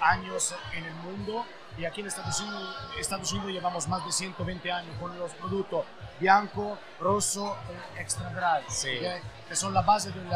años 0.01 0.55
en 0.75 0.85
el 0.85 0.95
mundo 0.95 1.45
y 1.79 1.85
aquí 1.85 2.01
en 2.01 2.07
Estados 2.09 2.41
Unidos, 2.41 2.77
Estados 2.99 3.33
Unidos 3.33 3.53
llevamos 3.53 3.89
más 3.89 4.05
de 4.05 4.13
120 4.13 4.71
años 4.73 4.95
con 5.01 5.19
los 5.19 5.33
productos 5.35 5.85
bianco, 6.19 6.79
rosso 7.01 7.57
e 7.97 8.01
extra 8.01 8.29
dry, 8.31 8.65
Sí. 8.69 8.99
¿ok? 8.99 9.23
que 9.49 9.57
son 9.57 9.73
la 9.73 9.83
base 9.83 10.11
del 10.13 10.29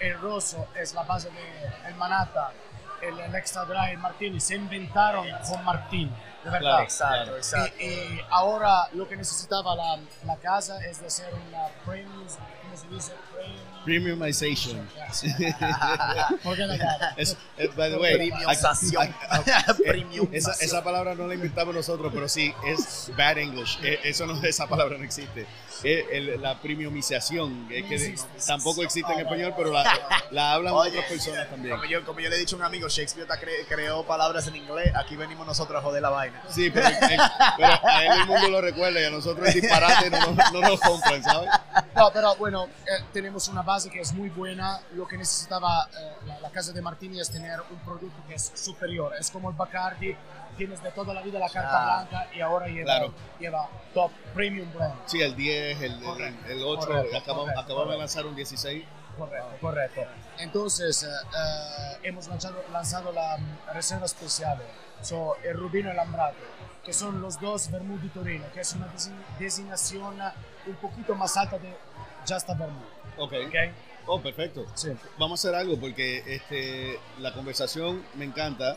el 0.00 0.18
rosso, 0.20 0.68
es 0.74 0.94
la 0.94 1.02
base 1.02 1.30
del 1.30 1.94
Manhattan, 1.96 2.52
el, 3.02 3.18
el 3.20 3.34
extra 3.34 3.64
dry, 3.64 3.90
el 3.92 3.98
Martini, 3.98 4.40
se 4.40 4.56
inventaron 4.56 5.26
con 5.48 5.64
Martini, 5.64 6.10
de 6.44 6.50
verdad. 6.50 6.60
Claro. 6.60 6.82
Exacto, 6.84 7.36
exacto. 7.36 7.74
Y, 7.80 7.84
y 7.84 8.24
ahora 8.30 8.88
lo 8.92 9.06
que 9.08 9.16
necesitaba 9.16 9.74
la, 9.74 9.98
la 10.24 10.36
casa 10.36 10.78
es 10.86 11.00
de 11.00 11.06
hacer 11.06 11.32
una 11.34 11.66
premium, 11.86 12.26
¿cómo 12.62 12.76
se 12.76 12.88
dice? 12.88 13.14
Premium. 13.34 13.60
Premiumization. 13.84 14.88
Es, 17.16 17.36
es- 17.56 17.74
by 17.76 17.90
the 17.90 17.96
way, 17.98 18.14
Premiumización. 18.16 19.14
esa, 20.32 20.52
esa 20.52 20.84
palabra 20.84 21.14
no 21.14 21.26
la 21.26 21.34
inventamos 21.34 21.74
nosotros, 21.74 22.10
pero 22.14 22.28
sí, 22.28 22.54
es 22.66 23.10
bad 23.16 23.38
English. 23.38 23.78
Eh, 23.82 24.00
Eso 24.04 24.26
no, 24.26 24.40
esa 24.42 24.66
palabra 24.66 24.96
no 24.98 25.04
existe. 25.04 25.46
El- 25.82 26.40
la 26.42 26.60
premiumización, 26.60 27.66
eh, 27.70 27.84
que 27.88 28.14
tampoco 28.46 28.82
existe 28.82 29.10
en 29.14 29.20
español, 29.20 29.54
pero 29.56 29.72
la, 29.72 29.82
la 30.30 30.52
hablan 30.52 30.74
Oye, 30.74 30.90
otras 30.90 31.06
personas 31.06 31.48
también. 31.48 31.74
Como 31.74 31.88
yo, 31.88 32.04
como 32.04 32.20
yo 32.20 32.28
le 32.28 32.36
he 32.36 32.38
dicho 32.38 32.56
a 32.56 32.58
un 32.58 32.64
amigo, 32.64 32.86
Shakespeare 32.88 33.26
cre- 33.28 33.66
creó 33.66 34.04
palabras 34.04 34.46
en 34.46 34.56
inglés, 34.56 34.92
aquí 34.94 35.16
venimos 35.16 35.46
nosotros 35.46 35.78
a 35.80 35.82
joder 35.82 36.02
la 36.02 36.10
vaina. 36.10 36.42
Sí, 36.50 36.70
pero, 36.70 36.86
eh, 36.88 37.18
pero 37.56 37.72
a 37.88 38.04
él 38.04 38.12
el 38.20 38.26
mundo 38.26 38.48
lo 38.48 38.60
recuerda 38.60 39.00
y 39.00 39.04
a 39.04 39.10
nosotros 39.10 39.48
el 39.48 39.54
disparate 39.60 40.10
no, 40.10 40.32
nos- 40.32 40.52
no 40.52 40.60
nos 40.60 40.80
compran, 40.80 41.22
¿sabes? 41.24 41.48
No, 41.96 42.10
pero 42.12 42.36
bueno, 42.36 42.66
eh, 42.86 43.02
tenemos 43.12 43.48
una 43.48 43.62
base 43.70 43.88
que 43.90 44.00
es 44.00 44.12
muy 44.12 44.28
buena. 44.30 44.80
Lo 44.94 45.06
que 45.06 45.16
necesitaba 45.16 45.88
eh, 45.96 46.12
la, 46.26 46.40
la 46.40 46.50
casa 46.50 46.72
de 46.72 46.82
Martini 46.82 47.20
es 47.20 47.30
tener 47.30 47.60
un 47.70 47.78
producto 47.80 48.20
que 48.26 48.34
es 48.34 48.50
superior. 48.54 49.12
Es 49.18 49.30
como 49.30 49.50
el 49.50 49.56
Bacardi, 49.56 50.16
tienes 50.56 50.82
de 50.82 50.90
toda 50.90 51.14
la 51.14 51.22
vida 51.22 51.38
la 51.38 51.48
carta 51.48 51.70
Ah. 51.72 52.04
blanca 52.08 52.34
y 52.34 52.40
ahora 52.40 52.66
lleva, 52.66 52.84
Claro. 52.84 53.14
lleva 53.38 53.68
top 53.94 54.10
premium 54.34 54.72
brand. 54.74 54.94
Sí, 55.06 55.20
el 55.22 55.36
10, 55.36 55.80
el, 55.82 56.02
Correcto, 56.02 56.46
el 56.48 56.62
8, 56.62 56.86
correcto, 56.86 57.16
acabamos, 57.16 57.44
correcto, 57.44 57.60
acabamos 57.60 57.92
de 57.92 57.98
lanzar 57.98 58.26
un 58.26 58.34
16. 58.34 58.84
Correcto, 59.16 59.48
correcto. 59.60 60.00
Entonces, 60.38 61.02
eh, 61.02 61.06
eh, 61.06 61.98
hemos 62.04 62.26
lanzado, 62.28 62.62
lanzado 62.72 63.12
la 63.12 63.36
mm, 63.38 63.74
reserva 63.74 64.06
especial, 64.06 64.58
so, 65.02 65.36
el 65.44 65.56
Rubino 65.56 65.88
y 65.90 65.92
el 65.92 65.98
Ambrato, 65.98 66.36
que 66.84 66.92
son 66.92 67.20
los 67.20 67.38
dos 67.40 67.70
Vermouth 67.70 68.00
di 68.00 68.08
Torino, 68.08 68.44
que 68.52 68.60
es 68.62 68.72
una 68.74 68.86
desi- 68.92 69.12
designación 69.38 70.16
un 70.66 70.74
poquito 70.76 71.14
más 71.14 71.36
alta 71.36 71.58
de 71.58 71.76
Justa 72.28 72.54
Vermouth. 72.54 72.99
Ok. 73.20 73.32
¿ok? 73.46 73.54
Oh, 74.06 74.20
perfecto. 74.20 74.66
Sí. 74.74 74.88
Vamos 75.18 75.44
a 75.44 75.48
hacer 75.48 75.58
algo 75.60 75.78
porque 75.78 76.22
este, 76.26 76.98
la 77.20 77.32
conversación 77.32 78.02
me 78.14 78.24
encanta 78.24 78.76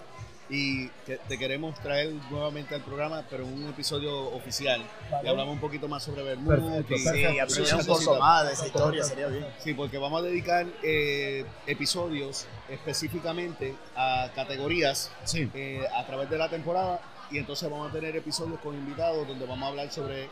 y 0.49 0.89
que 1.06 1.17
te 1.27 1.39
queremos 1.39 1.79
traer 1.79 2.12
nuevamente 2.29 2.75
al 2.75 2.82
programa, 2.82 3.23
pero 3.29 3.43
en 3.45 3.53
un 3.53 3.69
episodio 3.69 4.27
oficial. 4.36 4.84
Vale. 5.10 5.25
Y 5.25 5.32
hablamos 5.32 5.53
un 5.53 5.62
poquito 5.62 5.88
más 5.88 6.03
sobre 6.03 6.21
Vermouth. 6.21 6.49
Perfecto, 6.86 6.93
y- 6.93 6.97
Sí, 6.99 7.03
Perfecto. 7.06 7.41
aprender 7.43 7.65
Sí, 7.67 7.73
un 7.75 7.86
poco 7.97 8.19
más 8.19 8.47
de 8.47 8.53
esa 8.53 8.67
historia 8.67 9.03
sería 9.03 9.27
bien. 9.27 9.47
Sí, 9.63 9.73
porque 9.73 9.97
vamos 9.97 10.21
a 10.21 10.25
dedicar 10.25 10.67
eh, 10.84 11.45
episodios 11.65 12.45
específicamente 12.69 13.73
a 13.95 14.29
categorías 14.36 15.10
Sí. 15.23 15.49
eh, 15.56 15.88
a 15.95 16.06
través 16.06 16.29
de 16.29 16.38
la 16.38 16.49
temporada 16.49 16.99
y 17.32 17.38
entonces 17.39 17.67
vamos 17.71 17.89
a 17.89 17.93
tener 17.93 18.15
episodios 18.15 18.60
con 18.60 18.75
invitados 18.75 19.27
donde 19.27 19.45
vamos 19.47 19.65
a 19.65 19.69
hablar 19.69 19.91
sobre 19.91 20.29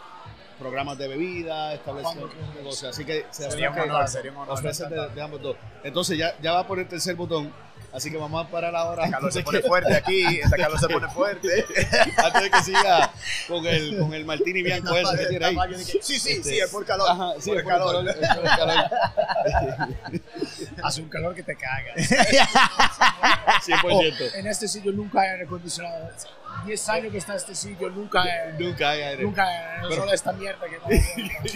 programas 0.62 0.98
de 0.98 1.08
bebida, 1.08 1.74
establecer 1.74 2.18
negocios. 2.56 2.94
Así 2.94 3.04
que 3.04 3.26
se 3.32 3.50
Sería 3.50 3.72
un 3.72 3.80
honor, 3.80 4.08
sería 4.08 4.32
un 4.32 4.38
honor. 4.38 4.62
de, 4.62 5.10
de 5.16 5.22
ambos 5.22 5.42
dos. 5.42 5.56
Entonces 5.84 6.18
ya, 6.18 6.36
ya 6.42 6.54
va 6.54 6.68
por 6.68 6.78
el 6.80 6.88
tercer 6.88 7.16
botón, 7.16 7.52
así 7.92 8.12
que 8.12 8.18
vamos 8.18 8.46
a 8.46 8.50
parar 8.50 8.76
ahora 8.76 9.04
Este 9.06 9.12
calor 9.12 9.34
se 9.34 9.42
pone 9.42 9.62
fuerte 9.62 9.94
aquí, 9.96 10.40
este 10.40 10.56
calor 10.58 10.80
se 10.80 10.88
pone 10.88 11.08
fuerte. 11.10 11.66
antes 12.24 12.42
de 12.44 12.50
que 12.52 12.62
siga 12.64 13.12
con 13.48 13.66
el, 13.66 13.98
con 13.98 14.14
el 14.14 14.24
martini 14.26 14.62
bianco 14.62 14.96
ese 14.96 15.18
que 15.18 15.26
tiene 15.26 15.46
ahí. 15.46 15.58
Sí, 15.84 16.00
sí, 16.20 16.32
Este, 16.34 16.44
sí, 16.50 16.60
es 16.60 16.70
por 16.70 16.86
calor. 16.86 17.08
Ajá, 17.10 17.34
sí, 17.40 17.50
por 17.50 17.58
es 17.58 17.64
por 17.64 17.72
calor. 17.74 18.08
es 18.10 18.16
por 18.36 18.46
el 18.46 18.52
calor. 18.52 18.86
Hace 20.84 21.02
un 21.02 21.10
calor 21.10 21.34
que 21.36 21.44
te 21.44 21.56
cagas. 21.56 21.96
100%. 23.66 24.36
en 24.36 24.48
este 24.48 24.68
sitio 24.68 24.92
nunca 24.92 25.22
hay 25.22 25.30
aire 25.30 25.44
acondicionado. 25.46 26.10
10 26.66 26.90
años 26.90 27.12
que 27.12 27.18
está 27.18 27.36
este 27.36 27.56
sitio, 27.56 27.90
nunca 27.90 28.22
hay, 28.22 28.54
Nunca 28.60 28.90
hay 28.92 29.02
aire. 29.02 29.24
nunca 29.24 29.44
hay 29.46 29.82
Pero- 29.90 29.96
solo 30.02 30.14
esta 30.14 30.32
mierda 30.34 30.66
que 30.68 30.80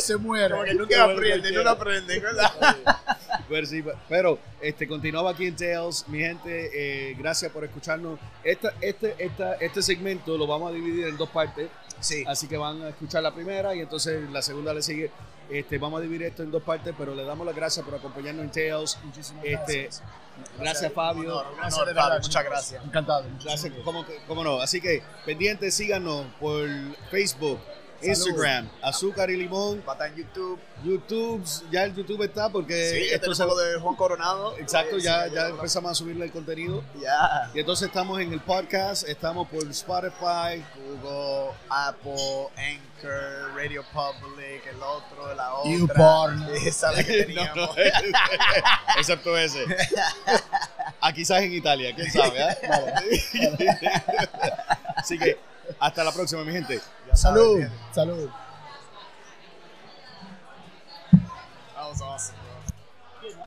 Se 0.00 0.16
muere. 0.16 0.50
Como 0.50 0.64
que 0.64 0.74
nunca 0.74 1.04
aprende, 1.04 1.52
no 1.52 1.62
lo 1.62 1.70
aprende, 1.70 2.20
¿verdad? 2.20 2.50
Pero, 3.48 3.66
sí, 3.66 3.82
pero, 4.08 4.38
este, 4.60 4.86
continuaba 4.86 5.30
aquí 5.30 5.46
en 5.46 5.56
Tales, 5.56 6.04
mi 6.08 6.18
gente, 6.18 6.70
eh, 7.10 7.14
gracias 7.18 7.50
por 7.50 7.64
escucharnos. 7.64 8.18
Esta, 8.44 8.72
este, 8.80 9.14
esta, 9.18 9.54
este 9.54 9.82
segmento 9.82 10.36
lo 10.36 10.46
vamos 10.46 10.70
a 10.70 10.74
dividir 10.74 11.08
en 11.08 11.16
dos 11.16 11.30
partes, 11.30 11.68
Sí. 12.00 12.24
así 12.26 12.46
que 12.46 12.56
van 12.56 12.82
a 12.82 12.88
escuchar 12.90 13.22
la 13.22 13.34
primera 13.34 13.74
y 13.74 13.80
entonces 13.80 14.30
la 14.30 14.42
segunda 14.42 14.72
le 14.74 14.82
sigue. 14.82 15.10
Este, 15.50 15.78
vamos 15.78 15.98
a 15.98 16.02
dividir 16.02 16.24
esto 16.26 16.42
en 16.42 16.50
dos 16.50 16.62
partes, 16.62 16.94
pero 16.98 17.14
le 17.14 17.24
damos 17.24 17.46
las 17.46 17.56
gracias 17.56 17.84
por 17.84 17.94
acompañarnos 17.94 18.44
en 18.44 18.50
Tales. 18.50 18.98
Muchísimas 19.02 19.42
Este, 19.44 19.82
gracias. 19.84 20.02
gracias 20.58 20.92
Fabio. 20.92 21.42
Gracias, 21.56 21.74
honor, 21.74 21.86
de 21.88 21.94
verdad, 21.94 22.08
Fabio, 22.08 22.22
muchas 22.22 22.44
gracias. 22.44 22.84
Encantado. 22.84 23.24
Gracias, 23.42 23.72
cómo 24.26 24.44
no. 24.44 24.60
Así 24.60 24.80
que 24.80 25.02
pendientes, 25.24 25.74
síganos 25.74 26.26
por 26.38 26.66
Facebook, 27.10 27.58
Instagram, 28.02 28.68
Azúcar 28.82 29.28
y 29.30 29.36
Limón, 29.36 29.82
Va 29.86 29.92
a 29.92 29.94
estar 29.94 30.08
en 30.08 30.16
YouTube. 30.16 30.58
YouTube, 30.84 31.44
ya 31.72 31.82
el 31.84 31.94
YouTube 31.94 32.22
está 32.22 32.48
porque 32.48 32.90
Sí, 32.90 33.08
esto 33.12 33.34
se- 33.34 33.44
lo 33.44 33.56
de 33.56 33.80
Juan 33.80 33.96
Coronado. 33.96 34.56
Exacto, 34.58 34.96
Eh, 34.96 35.00
ya, 35.02 35.26
ya 35.26 35.48
empezamos 35.48 35.90
a 35.90 35.94
subirle 35.94 36.26
el 36.26 36.30
contenido. 36.32 36.84
Ya. 37.02 37.50
Y 37.52 37.58
entonces 37.60 37.88
estamos 37.88 38.20
en 38.20 38.32
el 38.32 38.40
podcast, 38.40 39.08
estamos 39.08 39.48
por 39.48 39.66
Spotify, 39.70 40.64
Google, 40.76 41.50
Apple, 41.68 42.48
Anchor, 42.56 43.56
Radio 43.56 43.84
Public, 43.92 44.64
el 44.70 44.80
otro, 44.82 45.34
la 45.34 45.54
otra. 45.54 45.72
YouPorn. 45.72 46.48
Esa 46.64 46.90
es 46.92 46.96
la 46.98 47.04
que 47.04 47.22
teníamos. 47.24 47.56
no, 47.76 47.82
excepto 49.00 49.36
ese. 49.36 49.64
Ah, 51.00 51.12
quizás 51.12 51.42
en 51.42 51.52
Italia, 51.54 51.92
quién 51.94 52.10
sabe. 52.12 52.38
¿eh? 52.62 53.78
Así 54.96 55.18
que 55.18 55.38
hasta 55.80 56.04
la 56.04 56.12
próxima, 56.12 56.44
mi 56.44 56.52
gente. 56.52 56.80
Salud. 57.18 57.68
Salud. 57.92 58.30